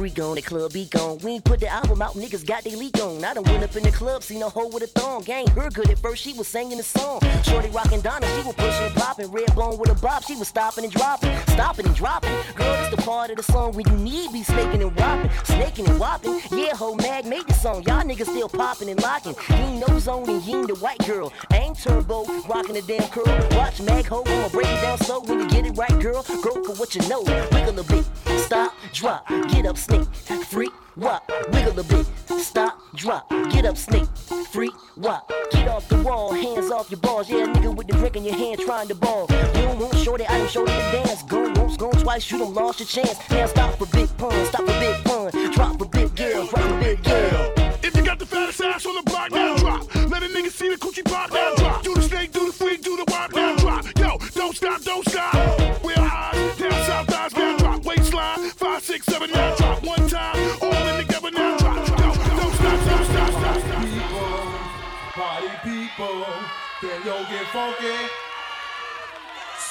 [0.06, 1.18] Freak on, the club be gone.
[1.18, 3.24] We ain't put the album out, niggas got they leak on.
[3.24, 5.22] I done went up in the club, seen a hoe with a thong.
[5.22, 7.20] Gang, her good at first, she was singing the song.
[7.42, 9.32] Shorty rockin' Donna, she was pushing and popping.
[9.32, 11.36] Red bone with a bop, she was stopping and dropping.
[11.48, 12.30] Stopping and dropping.
[12.54, 15.28] Girl, it's the part of the song when you need be snaking and whopping.
[15.42, 16.40] Snaking and whopping.
[16.52, 17.82] Yeah, ho, Mag made the song.
[17.82, 19.34] Y'all niggas still popping and locking.
[19.50, 21.32] Ain't no zone and ain't the white girl.
[21.52, 23.24] Ain't turbo, rocking the damn curl.
[23.58, 25.18] Watch Magoo, I'ma break it down slow.
[25.22, 27.22] When you get it right, girl, go for what you know.
[27.50, 28.04] Wiggle a bit,
[28.44, 32.06] stop, drop, get up, snake, freak, wop, wiggle a bit,
[32.38, 34.08] stop, drop, get up, snake,
[34.50, 37.28] freak, wop, get off the wall, hands off your balls.
[37.28, 39.26] Yeah, nigga with the drink in your hand trying to ball.
[39.30, 41.22] You don't want shorty, I don't show you the dance.
[41.24, 43.18] Go once, go twice, you done lost your chance.
[43.30, 46.80] Now stop for big pun, stop for big pun, drop for big girl, drop for
[46.80, 47.52] big girl.
[47.82, 49.94] If you got the fattest ass on the block, now drop.
[49.94, 51.82] Let a nigga see the coochie pop, now drop.
[51.82, 53.86] Do the snake, do the freak, do the wop, now drop.
[53.98, 55.85] Yo, don't stop, don't stop.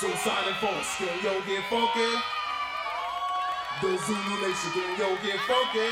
[0.06, 2.12] Soulsonic Force, can yo get funky?
[3.82, 5.90] The Zulu Nation, can yo get funky?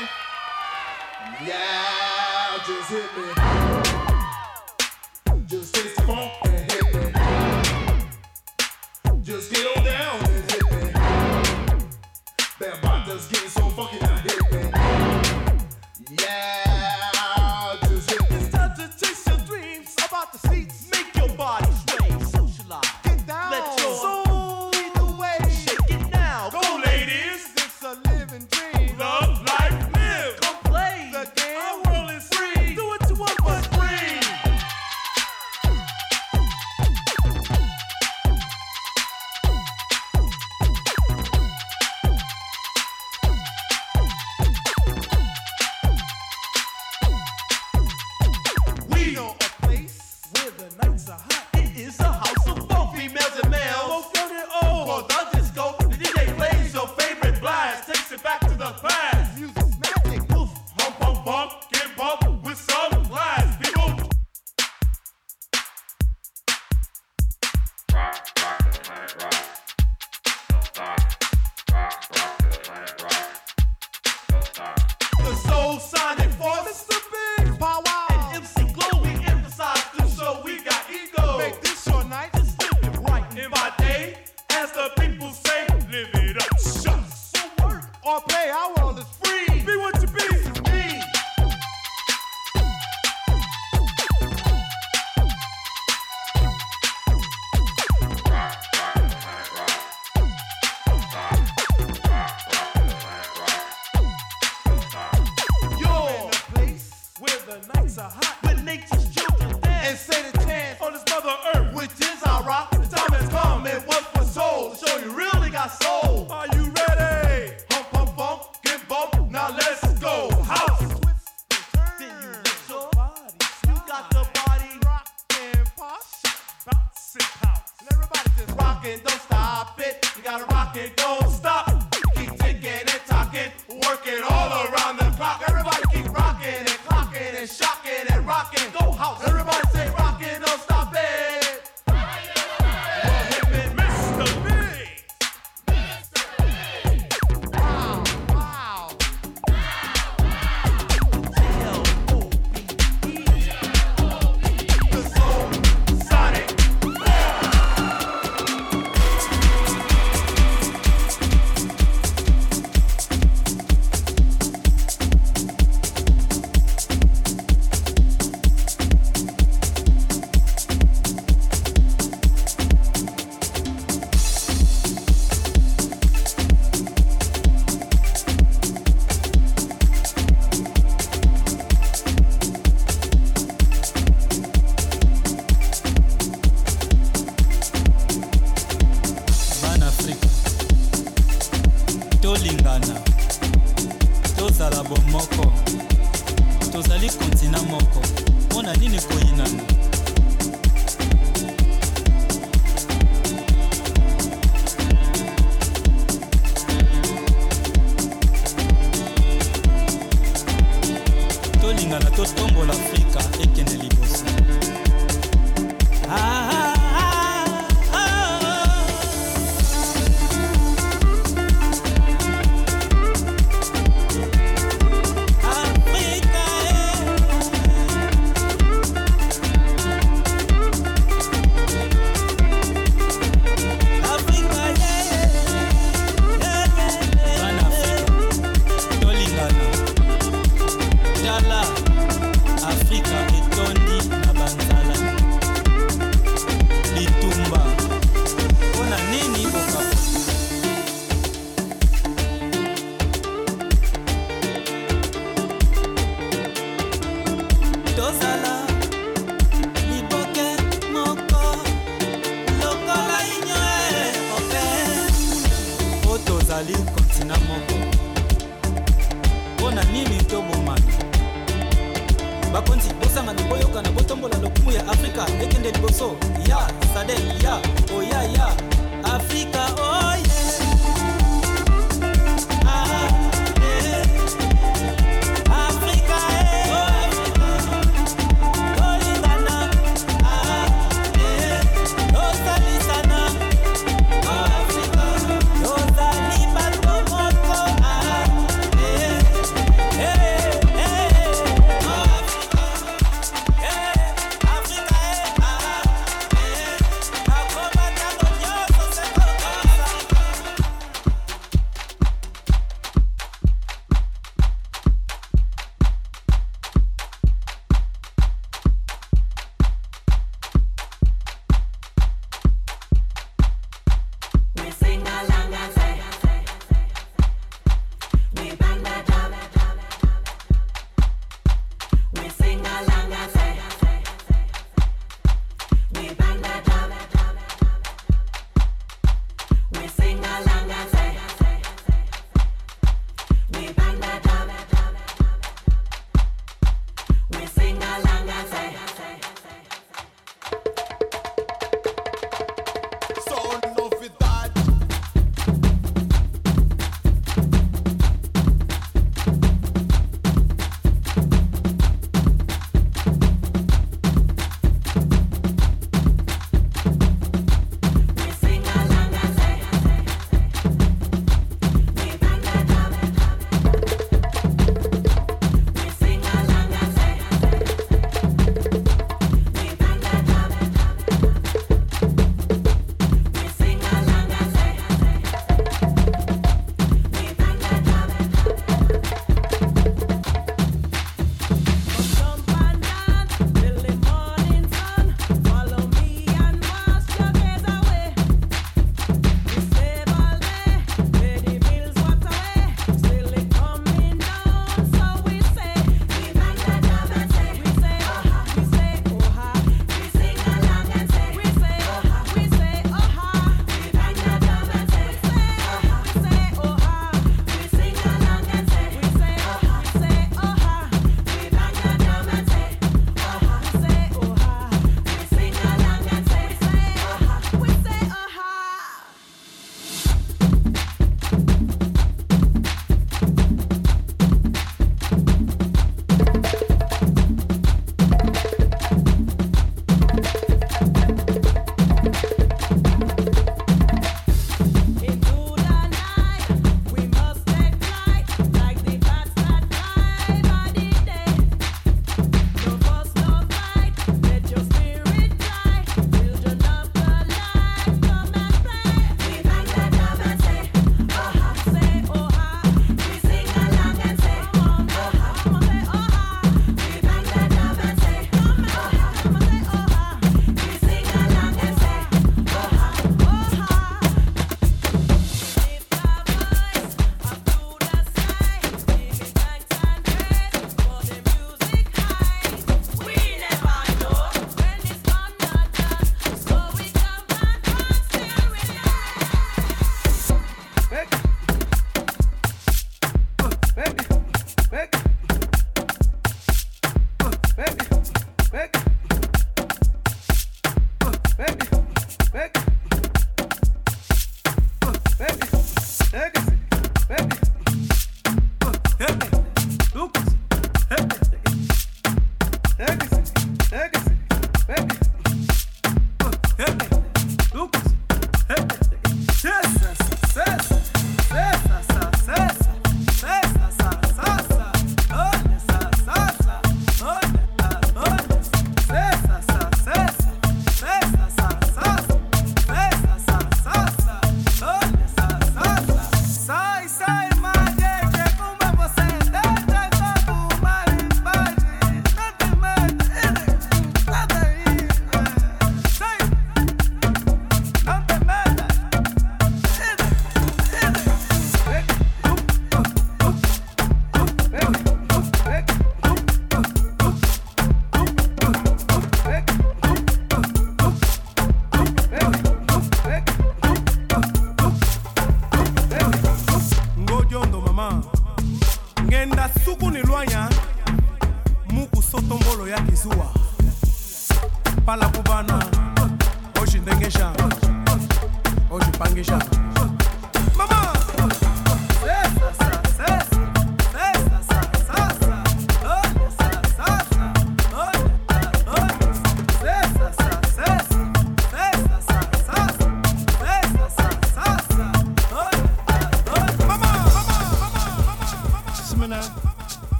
[1.44, 3.26] Yeah, just hit me.
[5.46, 7.00] Just taste the funk and hit me.
[9.20, 9.83] Just get on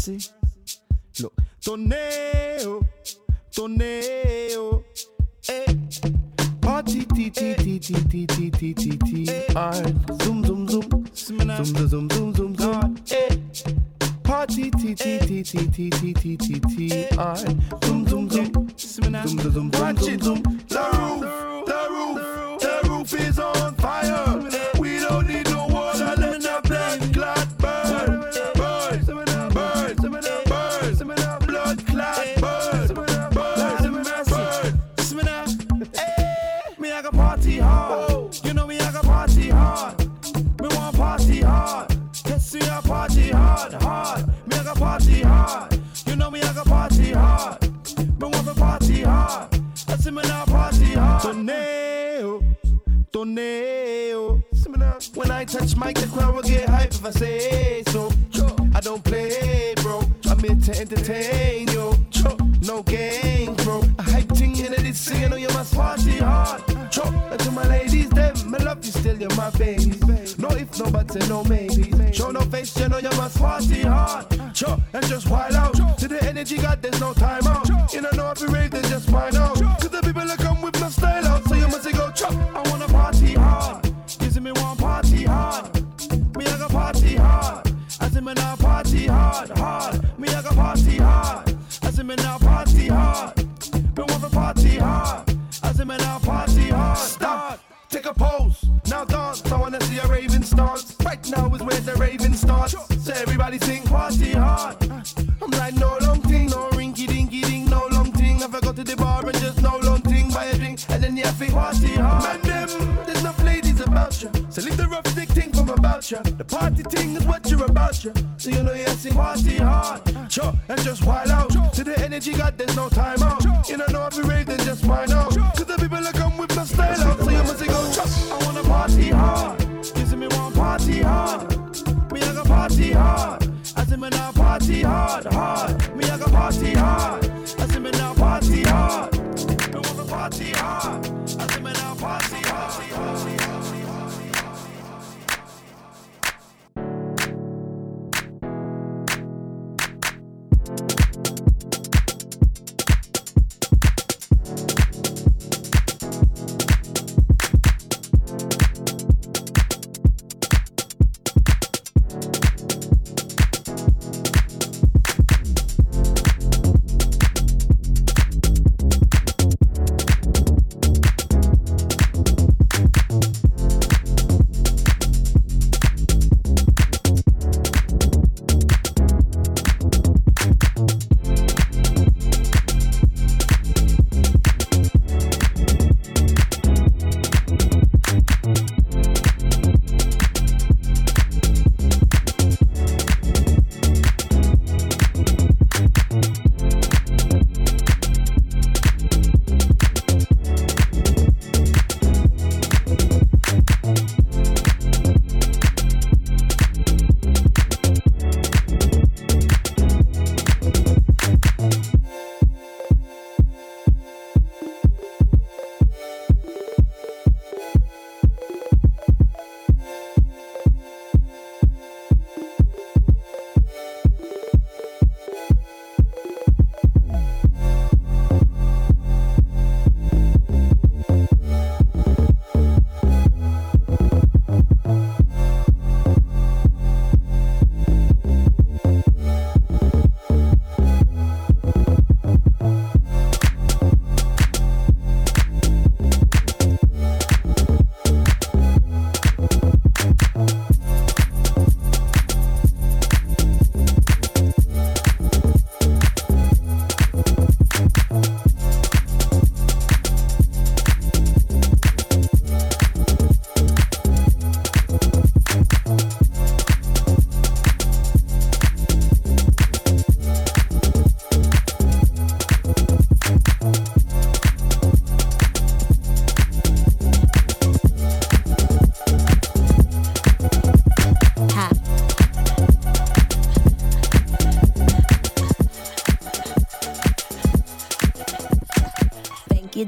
[0.00, 0.39] see.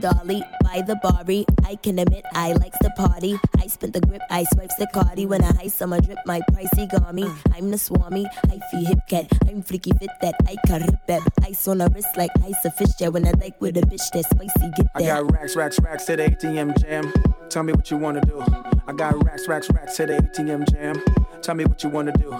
[0.03, 1.47] Dolly by the Bari.
[1.65, 3.39] I can admit I likes the party.
[3.59, 5.27] I spent the grip, I swipes the cardi.
[5.27, 7.23] When I ice on my drip, my pricey got me.
[7.23, 7.35] Uh.
[7.55, 9.27] I'm the swami, I feel hip cat.
[9.49, 11.23] I'm freaky fit that I can rip that.
[11.45, 13.13] Ice on a wrist like ice a fish jet.
[13.13, 15.03] When I like with a bitch that spicy, get that.
[15.03, 17.13] I got racks, racks, racks to the ATM jam.
[17.49, 18.43] Tell me what you wanna do.
[18.89, 21.03] I got racks, racks, racks to the ATM jam.
[21.43, 22.37] Tell me what you wanna do.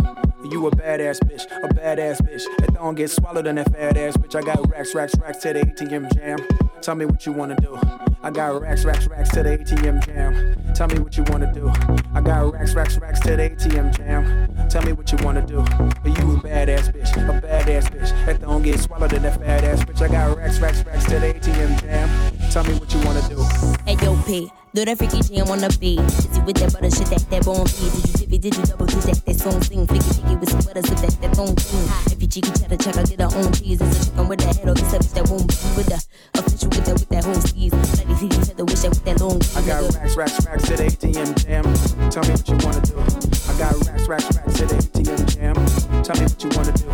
[0.51, 2.45] You a badass bitch, a badass bitch.
[2.59, 4.35] That don't get swallowed in that fat ass bitch.
[4.35, 6.39] I got racks, racks, racks to the ATM jam.
[6.83, 7.79] Tell me what you wanna do.
[8.25, 10.75] I got racks, racks, racks to the ATM jam.
[10.75, 11.71] Tell me what you wanna do.
[12.13, 14.69] I got racks, racks, racks to the ATM jam.
[14.69, 15.59] Tell me what you wanna do.
[15.59, 18.11] You a badass bitch, a badass bitch.
[18.27, 20.03] That don't get swallowed in that fat ass bitch.
[20.03, 22.09] I got racks, racks, racks to the ATM jam.
[22.51, 23.41] Tell me what you wanna do.
[23.87, 26.01] Hey yo, P, do that freaky jam on the beat.
[26.47, 27.93] With that butter shit, that that bone beat.
[27.93, 29.87] Did you dip it, did you double dip that, that song sing?
[29.87, 31.87] Flicky flicky with some butter, so that that don't sing.
[32.09, 33.81] If you cheeky cheddar check, I get her own cheese.
[33.81, 36.01] It's a chicken with that head or the bitch that won't be with the
[36.41, 37.73] official with that with that whole steez.
[37.77, 40.89] Bloody titty feather, wish that with that long I got racks, racks, racks at the
[40.89, 41.65] ATM jam.
[42.09, 42.97] Tell me what you wanna do.
[42.97, 45.57] I got racks, racks, racks at ATM jam.
[46.01, 46.89] Tell me what you wanna do.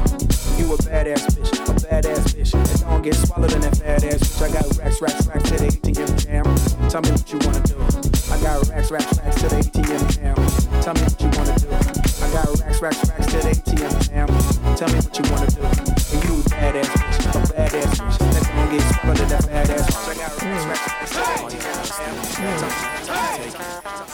[0.59, 2.53] You a badass bitch, a badass bitch.
[2.59, 4.43] That don't get swallowed in that fat ass bitch.
[4.43, 6.47] I got racks, racks, racks at the ATM jam.
[6.91, 7.68] Tell me what you wanna do.
[7.71, 10.37] I got racks, racks, racks to the ATM jam.
[10.83, 11.69] Tell me what you wanna do.
[11.69, 14.29] I got racks, racks, racks to the ATM jam.
[14.77, 15.61] Tell me what you wanna do.
[15.61, 18.19] And you a badass bitch, a badass bitch.
[18.19, 20.09] That don't get swallowed that fat ass bitch.
[20.09, 22.15] I got racks, racks, racks to the ATM jam.
[22.29, 24.08] Tell me what you wanna do.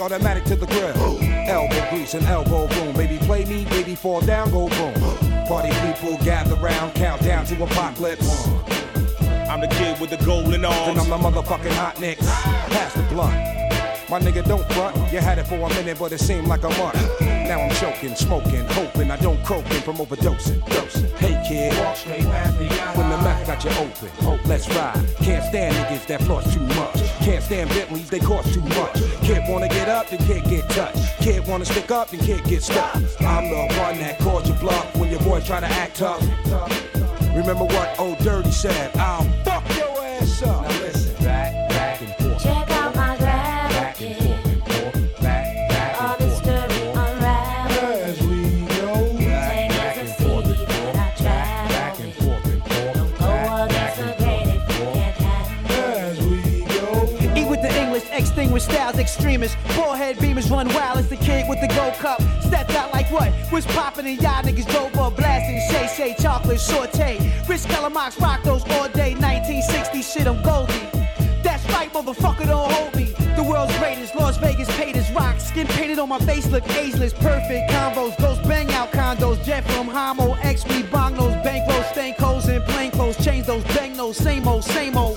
[0.00, 1.20] Like semi-automatic to the grill.
[1.48, 2.94] Elbow grease and elbow room.
[2.94, 4.94] Baby, play me, baby, fall down, go boom.
[5.46, 8.48] Party people gather round, count down to apocalypse.
[9.48, 10.88] I'm the kid with the golden arms.
[10.88, 12.24] And I'm the motherfucking hot nicks.
[12.24, 13.34] Pass the blunt.
[14.08, 14.96] My nigga, don't front.
[15.12, 17.20] You had it for a minute, but it seemed like a month.
[17.20, 20.64] Now I'm choking, smoking, hoping I don't croaking from overdosing.
[20.70, 21.10] Dosing.
[21.16, 21.74] Hey kid,
[22.96, 25.04] when the mouth got you open, hope let's ride.
[25.16, 26.99] Can't stand niggas that floss too much.
[27.30, 28.94] Can't stand Bentleys, they cost too much.
[29.22, 31.16] Kid wanna get up, then can't get touched.
[31.20, 32.96] Kid wanna stick up, then can't get stuck.
[33.20, 36.20] I'm the one that called you bluff when your boy try to act tough.
[37.32, 38.90] Remember what old Dirty said?
[38.96, 39.29] I'll
[63.10, 63.32] what?
[63.52, 65.60] Was popping and y'all niggas up blasting.
[65.70, 67.18] Shay Shay chocolate saute.
[67.48, 69.14] Rich Calamox rock those all day.
[69.14, 70.72] 1960 shit, I'm Goldie.
[71.42, 73.14] That's right, motherfucker, don't hold me.
[73.36, 75.40] The world's greatest, Las Vegas paid as rock.
[75.40, 77.12] Skin painted on my face, look ageless.
[77.12, 79.42] Perfect combos, ghost bang out condos.
[79.44, 83.16] Jet from Homo, X, we bong those bankroll, stank hoes and plain clothes.
[83.24, 85.16] Change those bang those, same old, same old.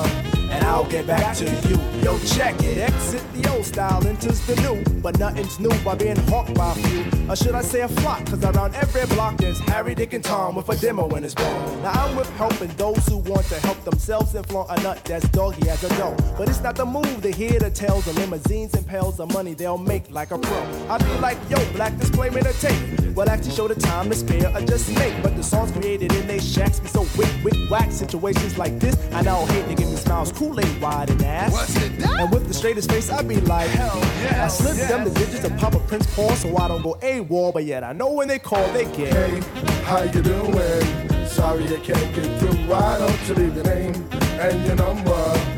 [0.71, 1.77] I'll get back to you.
[2.01, 2.77] Yo, check it.
[2.77, 6.75] Exit the old style, enters the new, but nothing's new by being hawked by a
[6.75, 7.29] few.
[7.29, 8.25] Or should I say a flock?
[8.25, 11.77] Cause around every block there's Harry, Dick, and Tom with a demo in his ball.
[11.83, 15.27] Now I'm with helping those who want to help themselves and flaunt a nut that's
[15.29, 16.15] doggy as a dough.
[16.37, 19.53] But it's not the move to hear the tales of limousines and pails of money
[19.53, 20.87] they'll make like a pro.
[20.89, 23.00] I be like, yo, black display made a tape.
[23.15, 25.21] Well, I actually show the time to spare or just make.
[25.21, 27.91] But the songs created in they shacks be so wick, wick, whack.
[27.91, 31.51] Situations like this, I don't hate to give me smiles, Kool-Aid wide and ass.
[31.51, 32.19] What's it done?
[32.19, 34.45] And with the straightest face, I be like, hell yeah.
[34.45, 37.65] I slip them the digits of Papa Prince Paul so I don't go AWOL, but
[37.65, 39.13] yet I know when they call, they get.
[39.13, 39.39] Hey,
[39.83, 41.27] how you doing?
[41.27, 42.57] Sorry you can't get through.
[42.67, 43.93] Why don't you leave your name
[44.39, 45.13] and your number,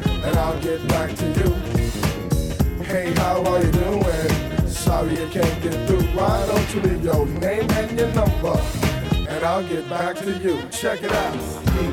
[0.05, 2.83] and I'll get back to you.
[2.83, 4.52] Hey, how are you doing?
[4.73, 6.01] Sorry I can't get through.
[6.17, 8.59] Why don't you leave your name and your number,
[9.29, 10.61] and I'll get back to you.
[10.71, 11.92] Check it out.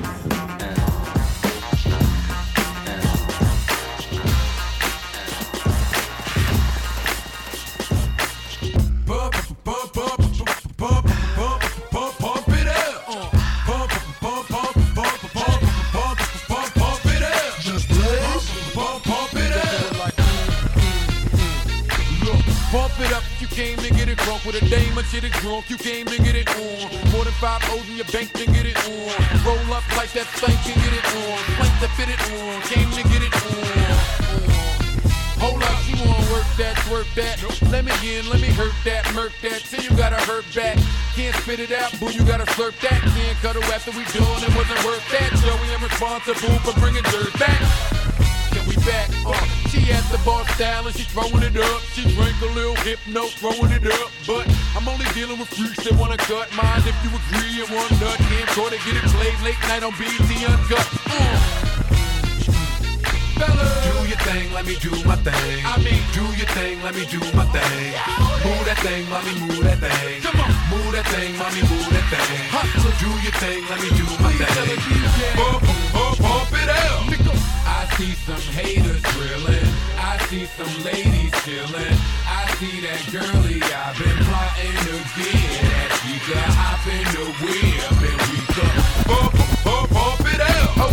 [23.61, 25.69] Came to get it drunk with a dame or shit it drunk.
[25.69, 26.89] You came to get it on.
[27.13, 29.13] More than five O's in your bank to get it on.
[29.45, 31.37] Roll up like that thing can get it on.
[31.61, 32.57] Plank to fit it on.
[32.73, 34.01] Came to get it on.
[35.45, 37.37] Hold up, you wanna work that, work that.
[37.69, 39.61] Let me in, let me hurt that, murk that.
[39.69, 40.79] Till you gotta hurt back.
[41.15, 43.01] Can't spit it out, boo, you gotta slurp that.
[43.13, 45.31] Can't her after we done, it wasn't worth that.
[45.45, 48.00] Joey, I'm responsible for bringing dirt back.
[48.87, 49.11] Back?
[49.27, 49.37] Uh,
[49.69, 51.81] she has the bar style and she throwing it up.
[51.93, 54.09] She drank a little hypno, throwing it up.
[54.27, 56.81] But I'm only dealing with freaks that wanna cut mine.
[56.89, 59.93] If you agree, and one nut can't try to get it played late night on
[60.01, 60.87] BET Uncut.
[61.13, 61.61] Uh.
[63.41, 63.73] Fellas.
[63.85, 65.65] Do your thing, let me do my thing.
[65.65, 67.93] I mean, do your thing, let me do my thing.
[68.45, 70.21] Move that thing, mommy, move that thing.
[70.25, 72.49] Come on, move that thing, mommy, move that thing.
[72.53, 75.80] Hustle, do your thing, let me do my thing.
[76.21, 77.01] Bump it out.
[77.67, 79.69] I see some haters drilling.
[79.97, 81.97] I see some ladies chilling.
[82.27, 88.03] I see that girlie I've been plotting to get she could hop in the whip
[88.11, 88.75] and we could
[89.07, 89.33] bump,
[89.65, 90.91] bump, bump it out.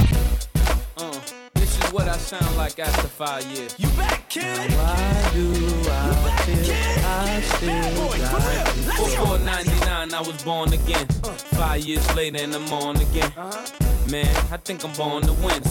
[0.97, 1.19] Uh,
[1.53, 3.73] this is what I sound like after five years.
[3.79, 4.71] You back, kid?
[4.73, 5.47] Why do
[5.89, 6.75] I feel
[7.05, 9.05] I still you?
[9.05, 11.07] Before 99, I was born again.
[11.57, 13.31] Five years later, and I'm on again.
[14.11, 15.61] Man, I think I'm born to win.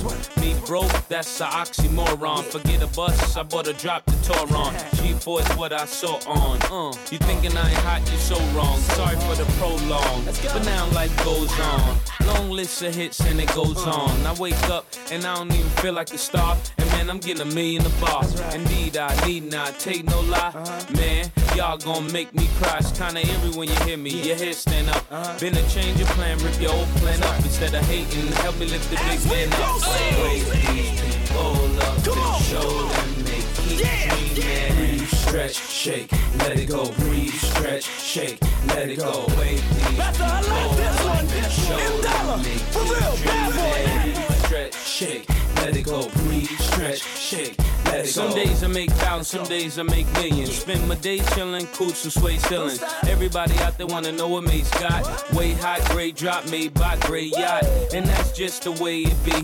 [0.40, 2.44] Me broke, that's a oxymoron.
[2.44, 4.74] Forget a bus, I bought a drop to Toron.
[4.96, 6.58] G4 is what I saw on.
[6.70, 8.78] Uh, you thinking I ain't hot, you so wrong.
[8.78, 11.98] Sorry for the prolong, but now life goes on.
[12.26, 14.26] Long list of hits and it goes on.
[14.26, 16.58] I wake up and I don't even feel like a star.
[16.76, 18.24] And man, I'm getting a million a bar.
[18.52, 20.52] Indeed, I need not take no lie.
[20.94, 22.77] Man, y'all gon' make me cry.
[22.78, 24.11] It's kinda eerie when you hear me.
[24.11, 25.05] Your head stand up.
[25.11, 27.37] uh Been a change of plan, rip your old plan up.
[27.45, 29.81] Instead of hating, help me lift the big man up.
[30.23, 34.77] Wake these people up and show them they keep dreaming.
[34.77, 36.93] Breathe, stretch, shake, let it go.
[37.01, 38.39] Breathe, stretch, shake,
[38.69, 39.24] let it go.
[39.39, 42.89] Wake these people up and show them they keep
[43.24, 44.15] dreaming.
[44.45, 46.09] Stretch, shake, let it go.
[46.09, 48.28] Breathe, stretch, shake, let it go.
[48.28, 50.56] Some days I make thousands, some days I make millions.
[50.56, 52.82] Spend my days chillin', coots and sway ceilings.
[53.06, 55.05] Everybody out there wanna know what Mace got.
[55.35, 57.64] Way hot, great drop made by Gray Yacht.
[57.93, 59.39] And that's just the way it be.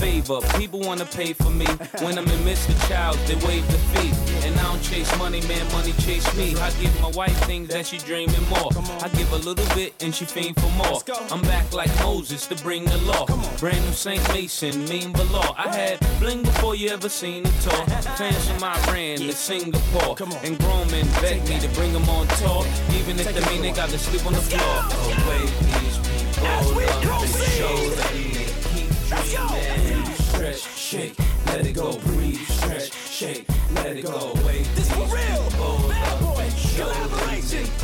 [0.00, 1.66] Favor, people wanna pay for me.
[2.00, 2.72] When I'm in Mr.
[2.88, 4.31] Chow, they wave the fee.
[4.62, 6.54] I don't chase money, man, money chase me.
[6.54, 8.70] I give my wife things that she dreaming more.
[9.00, 11.00] I give a little bit and she fiend for more.
[11.32, 13.26] I'm back like Moses to bring the law.
[13.58, 15.42] Brand new Saint Mason, mean below.
[15.58, 17.88] I had bling before you ever seen it talk.
[18.16, 20.16] Fans from Iran to Singapore.
[20.44, 22.64] And grown men beg me to bring them on tour.
[22.94, 24.84] Even if they mean they got to sleep on the floor.
[25.28, 30.14] Wait, these people up and show them they keep dreaming.
[30.14, 31.98] Stretch, shake, let it go.
[31.98, 33.44] Breathe, stretch, shake,
[33.74, 34.32] let it go.
[34.32, 34.62] away.
[34.74, 35.42] this for real.
[36.40, 37.10] And show them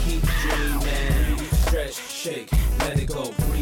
[0.05, 1.39] keep dreaming.
[1.67, 2.51] Stretch, shake,
[2.81, 3.31] let it go.
[3.51, 3.58] Breathe,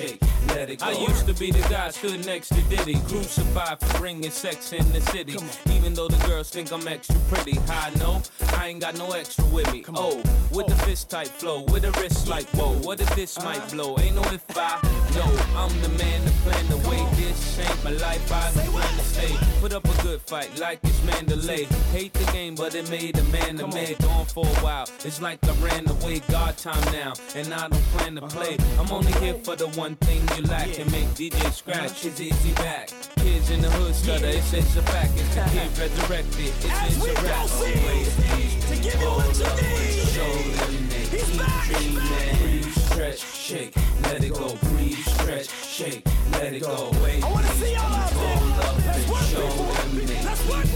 [0.00, 0.86] shake, let it go.
[0.86, 4.90] I used to be the guy stood next to Diddy, crucified for bringing sex in
[4.92, 5.36] the city.
[5.70, 8.22] Even though the girls think I'm extra pretty, I know
[8.56, 9.84] I ain't got no extra with me.
[9.94, 10.22] Oh,
[10.52, 12.72] with the fist type flow, with a wrist like whoa.
[12.86, 13.98] What if this might blow?
[13.98, 14.80] Ain't no if I
[15.14, 18.32] know I'm the man to plan the way this ain't my life.
[18.32, 19.36] I don't plan to stay.
[19.60, 21.64] Put up a good fight like it's Mandalay.
[21.92, 23.94] Hate the game, but it made a man a man.
[24.00, 24.86] Gone for a while.
[25.04, 26.20] It's like I ran away.
[26.30, 28.56] God time now, and I don't plan to play.
[28.78, 32.04] I'm only here for the one thing you lack and make DJ scratch.
[32.04, 32.88] Is easy back.
[33.16, 34.26] Kids in the hood stutter.
[34.26, 35.12] It's, it's a fact.
[35.16, 36.40] It's the kid resurrected.
[36.40, 37.48] It's, it's a rap.
[37.50, 41.26] Always these people up and show them they keep
[41.66, 42.62] dreaming.
[42.72, 44.56] Stretch, shake, let it go.
[44.56, 46.90] Breathe, stretch, shake, let it go.
[47.02, 48.40] Wait, I wanna see y'all out there.
[48.86, 50.68] Let's work, show them they keep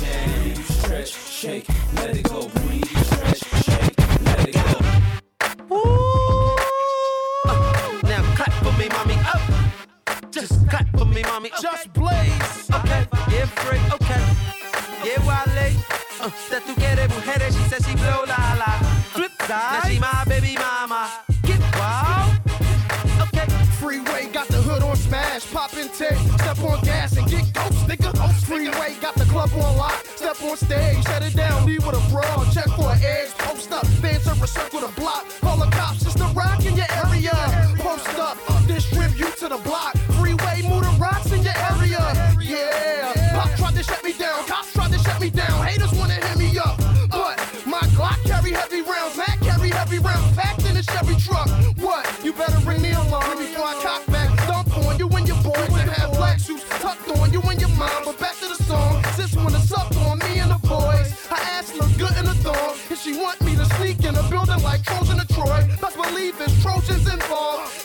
[0.00, 0.64] dreaming.
[0.64, 1.66] Stretch, shake,
[1.96, 2.48] let it go.
[2.48, 3.93] Breathe, stretch, shake,
[11.14, 11.50] me, mommy.
[11.52, 11.62] Okay.
[11.62, 12.70] Just blaze.
[12.74, 13.78] Okay, yeah, free.
[13.94, 14.22] Okay,
[15.06, 15.66] yeah, Wale.
[16.20, 18.72] Uh, that tu quieres mujeres, she says she blow la la.
[19.14, 19.48] Flip side.
[19.48, 21.10] Now she my baby mama.
[21.42, 22.34] Get wild.
[23.24, 23.46] Okay.
[23.78, 27.86] Freeway got the hood on smash, pop and tape, step on gas and get ghost,
[27.86, 28.10] nigga.
[28.46, 32.10] Freeway got the club on lock, step on stage, shut it down, leave with a
[32.10, 35.70] brawl, check for an edge, post up, fans are a circle to block, call the
[35.70, 37.34] cops, it's the rock in your area,
[37.78, 39.93] post up, distribute to the block.
[64.84, 65.68] Trojan to Troy.
[65.80, 67.83] Best believe it's Trojans involved.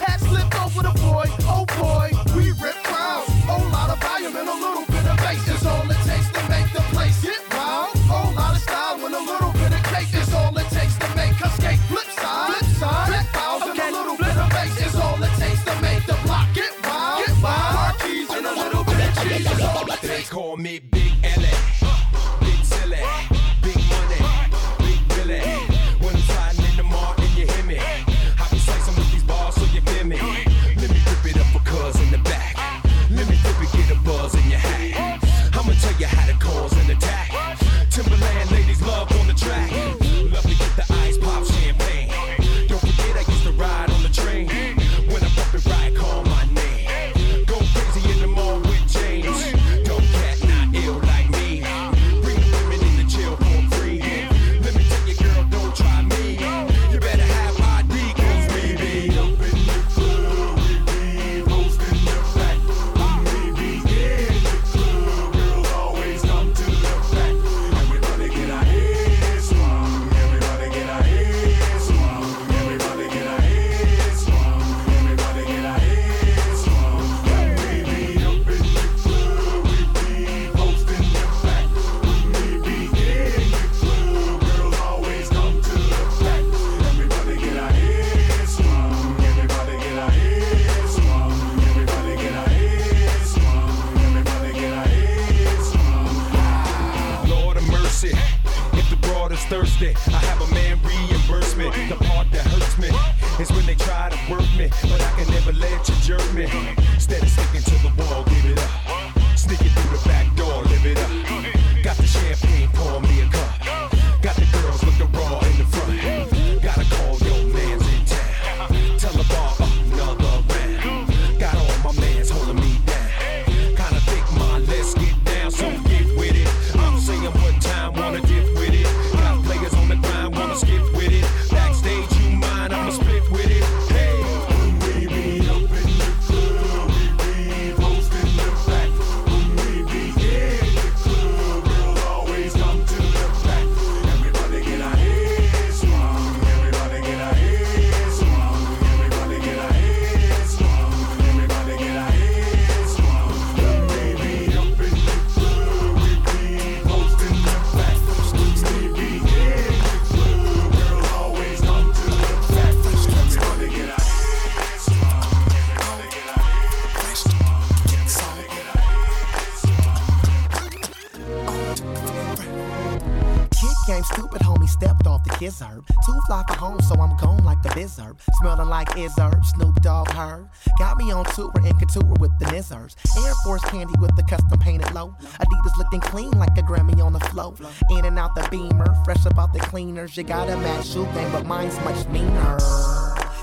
[190.19, 192.57] You got a mad shoe game, but mine's much meaner.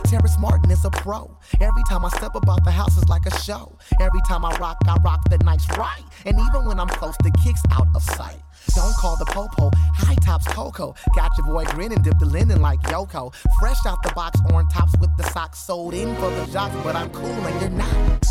[0.05, 1.35] Terrace Martin is a pro.
[1.59, 3.79] Every time I step about the house, it's like a show.
[3.99, 6.03] Every time I rock, I rock the nights right.
[6.27, 8.43] And even when I'm close, the kick's out of sight.
[8.75, 10.95] Don't call the popo, high tops cocoa.
[11.15, 13.35] Got your boy grinning, dip the linen like Yoko.
[13.59, 16.95] Fresh out the box, orange tops with the socks sold in for the jocks, but
[16.95, 18.26] I'm cool and you're not.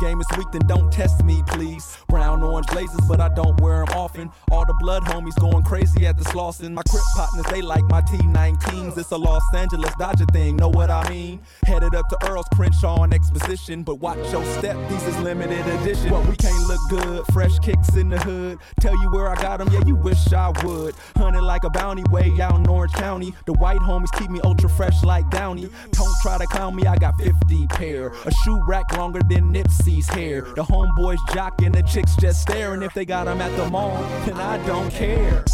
[0.00, 1.98] Game is weak, then don't test me, please.
[2.08, 4.30] Brown, orange blazers, but I don't wear them often.
[4.50, 6.72] All the blood homies going crazy at the Slauson.
[6.72, 8.96] My crip partners, they like my T19s.
[8.96, 11.40] It's a Los Angeles Dodger thing, know what I mean?
[11.70, 16.10] Headed up to Earl's Crenshaw on exposition, but watch your step, these is limited edition.
[16.10, 18.58] But we can't look good, fresh kicks in the hood.
[18.80, 20.96] Tell you where I got them, yeah, you wish I would.
[21.14, 23.32] Hunted like a bounty way out in Orange County.
[23.46, 25.70] The white homies keep me ultra fresh like Downey.
[25.92, 28.08] Don't try to clown me, I got 50 pair.
[28.08, 30.40] A shoe rack longer than Nipsey's hair.
[30.40, 32.82] The homeboys jocking, the chicks just staring.
[32.82, 35.44] If they got them at the mall, then I don't care.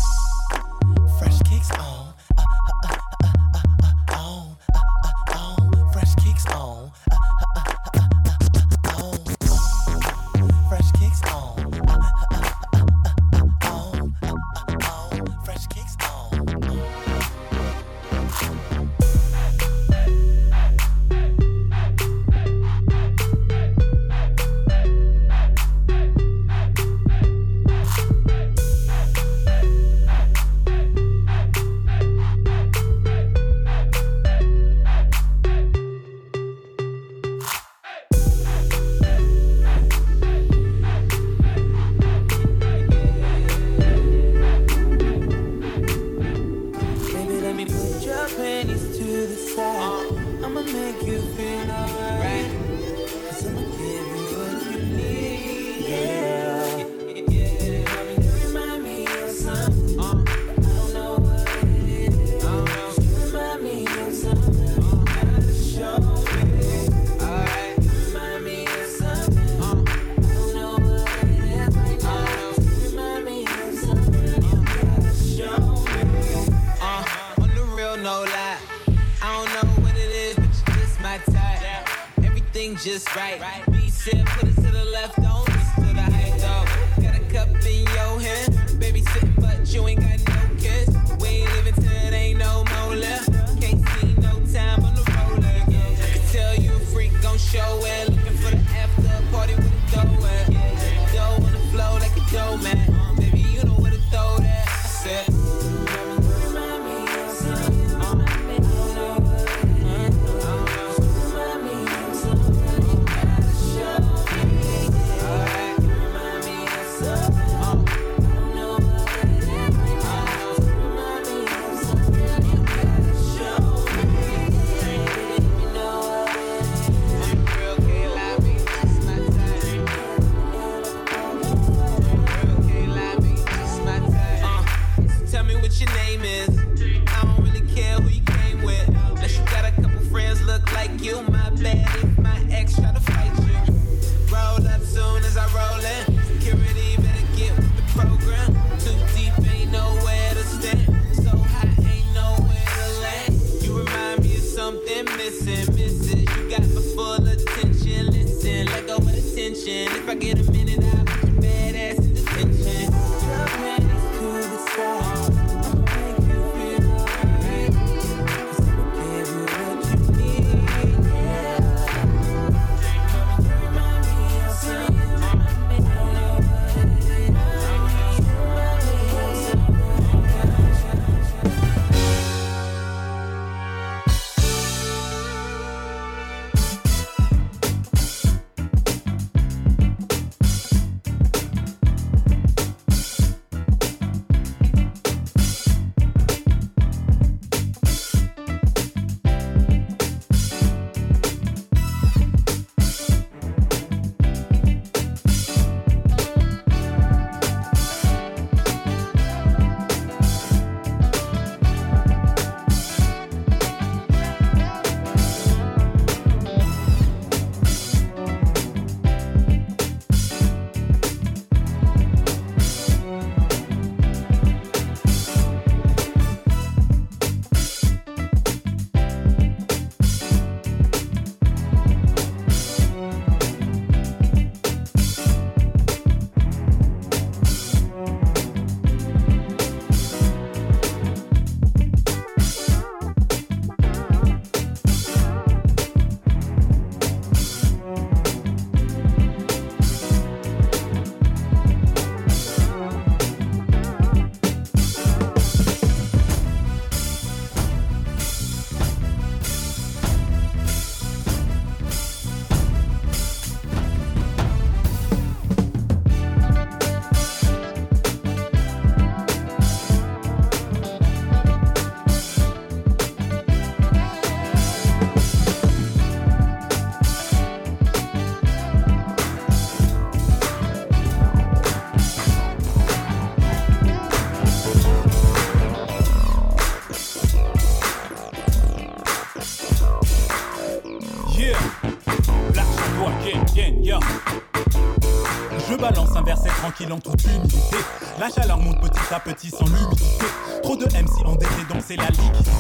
[299.21, 300.25] Petit sans l'humidité.
[300.63, 302.51] Trop de MC en DT donc c'est la liquidité.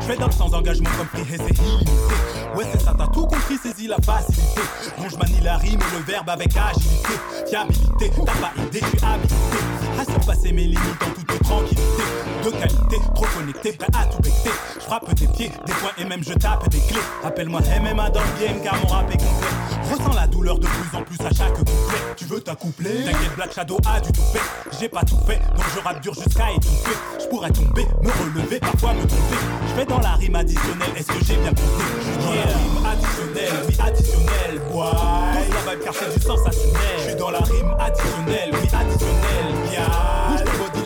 [0.00, 1.92] Je fais dans sans engagement comme free et c'est illimité.
[2.56, 4.60] Ouais, c'est ça, t'as tout compris, saisis la facilité.
[4.98, 7.12] Bon, je manie la rime et le verbe avec agilité.
[7.48, 9.58] Fiabilité, t'as pas idée, suis habilité.
[10.00, 12.02] À surpasser mes limites en toute tranquillité.
[12.44, 14.50] De qualité, trop connecté, prêt à tout becter.
[14.76, 17.00] Je frappe des pieds, des points et même je tape des clés.
[17.22, 19.92] Appelle-moi MMA dans le game car mon rap est complet.
[19.92, 21.98] Ressens la douleur de plus en plus à chaque couplet.
[22.50, 24.40] Veux t'accoupler T'inquiète, Black Shadow a du tout fait.
[24.80, 26.96] J'ai pas tout fait, donc je rappe dur jusqu'à étouffer.
[27.20, 29.36] Je pourrais tomber, me relever, parfois me tromper.
[29.68, 31.84] Je fais dans la rime additionnelle, est-ce que j'ai bien compris?
[31.98, 34.84] Je suis dans la rime additionnelle, oui additionnelle, boy.
[35.52, 36.80] Ça va me chercher du sensationnel.
[36.98, 40.79] Je suis dans la rime additionnelle, oui additionnelle, bien.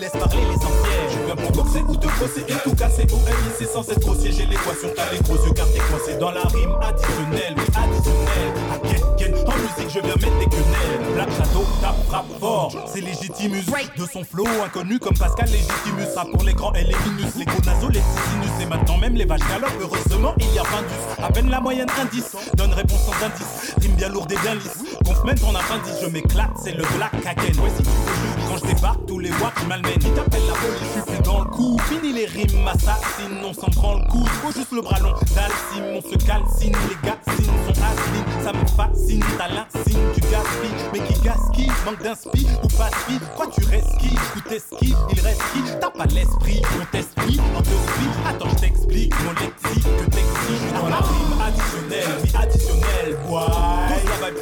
[2.22, 3.06] Et tout casser.
[3.12, 4.32] Au MI, c'est censé être grossier.
[4.32, 8.52] J'ai l'équation, t'as les gros yeux car t'es coincé dans la rime additionnelle, oui additionnelle.
[8.74, 11.14] Again, again, en musique, je viens mettre des quenelles.
[11.14, 12.72] Black Shadow, tape, frappe fort.
[12.92, 13.64] C'est Légitimus.
[13.96, 16.06] De son flow inconnu comme Pascal Légitimus.
[16.14, 18.62] Ça pour les grands et les minus, les gros nasos, les sinus.
[18.62, 19.80] Et maintenant même les vaches galopent.
[19.80, 22.36] Heureusement, il y a 20 À peine la moyenne indice.
[22.54, 23.74] Donne réponse sans indice.
[23.80, 24.83] Rime bien lourde et bien lisse.
[25.04, 26.50] Conf même ton appendice, je m'éclate.
[26.62, 27.60] C'est le Black Haken.
[27.60, 29.92] Ouais, si tu veux quand je débarque, tous les watts m'almènent.
[30.00, 31.76] Ils t'appellent la police, je suis dans le coup.
[31.88, 34.24] Fini les rimes, assassines, on s'en prend le coup.
[34.42, 36.72] Faut juste le bras long d'Alcime, on se calcine.
[36.88, 39.24] Les gars sont assassines, ça me fascine.
[39.38, 40.88] T'as l'insigne, tu gaspilles.
[40.92, 43.20] Mais qui gaspille, manque d'inspi ou pas speed.
[43.36, 47.62] Quoi, tu restes qui Ou t'esquives, il reste qui T'as pas l'esprit, on t'esprit, on
[47.62, 48.10] te suit.
[48.28, 50.14] Attends, je t'explique mon lexique que.
[50.44, 53.16] Je suis dans la rime additionnelle, oui additionnelle,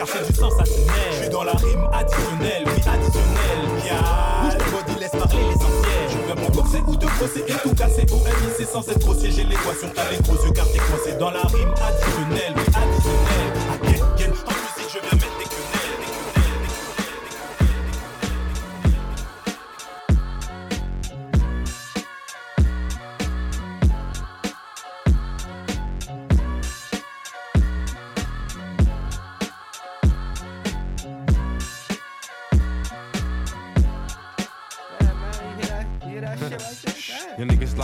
[0.07, 1.11] chercher du sensationnel.
[1.13, 4.01] Je suis dans la rime additionnelle, oui additionnelle, bien.
[4.43, 6.05] Bouge body, laisse parler l'essentiel.
[6.11, 8.07] Je viens pour boxer ou te crosser et tout casser.
[8.13, 9.31] Au MI, c'est censé être grossier.
[9.31, 13.62] J'ai l'équation, t'as les gros yeux car t'es coincé dans la rime additionnelle, oui additionnelle.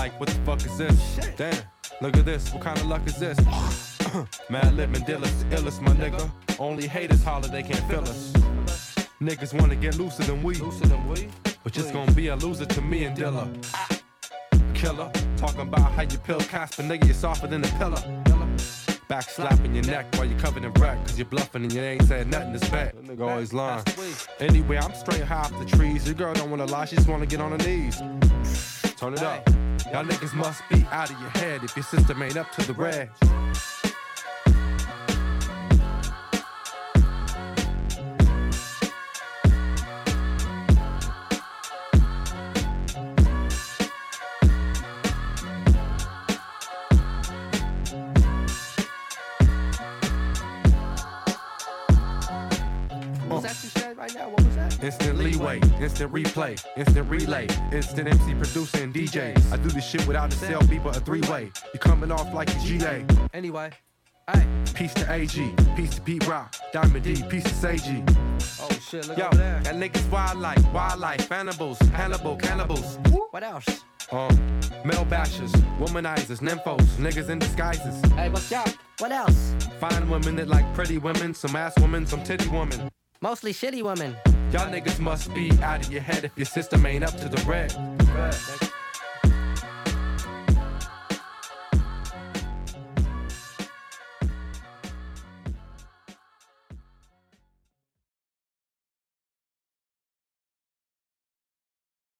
[0.08, 1.14] Like, what the fuck is this?
[1.14, 1.36] Shit.
[1.36, 1.62] Damn,
[2.00, 3.38] look at this, what kind of luck is this?
[4.48, 6.30] Madlib and Dillis, illest, my nigga.
[6.58, 8.32] Only haters holler, they can't feel us.
[9.20, 10.58] Niggas wanna get looser than we.
[11.62, 13.46] But just gonna be a loser to me and Dilla.
[14.72, 18.02] Killer, talking about how you pill Casper, nigga, you're softer than a pillar.
[19.08, 22.02] Back slapping your neck while you're covered in wreck, cause you're bluffing and you ain't
[22.04, 22.94] said nothing to spec.
[22.94, 23.84] That nigga always lying.
[24.40, 26.06] Anyway, I'm straight high off the trees.
[26.06, 27.98] Your girl don't wanna lie, she just wanna get on her knees.
[28.96, 29.46] Turn it up.
[29.86, 32.74] Y'all niggas must be out of your head if your system ain't up to the
[32.74, 33.08] red.
[54.82, 59.36] Instant leeway, instant replay, instant relay, instant MC producer and DJ.
[59.52, 61.50] I do this shit without a cell but a three way.
[61.74, 63.04] You coming off like a GA.
[63.34, 63.70] Anyway,
[64.74, 68.04] Peace to AG, peace to Pete Rock, Diamond D, peace to Seiji.
[68.60, 69.60] oh shit, look Yo, over there.
[69.64, 73.00] that niggas wildlife, wildlife, animals, Hannibal, cannibals.
[73.32, 73.66] What else?
[74.12, 74.28] Um,
[74.84, 75.50] male bashers,
[75.80, 78.00] womanizers, nymphos, niggas in disguises.
[78.12, 78.68] Hey, what's up?
[78.98, 79.56] What else?
[79.80, 82.88] Fine women that like pretty women, some ass women, some titty women.
[83.20, 84.14] Mostly shitty women.
[84.50, 87.42] Y'all niggas must be out of your head if your system ain't up to the
[87.44, 88.67] red.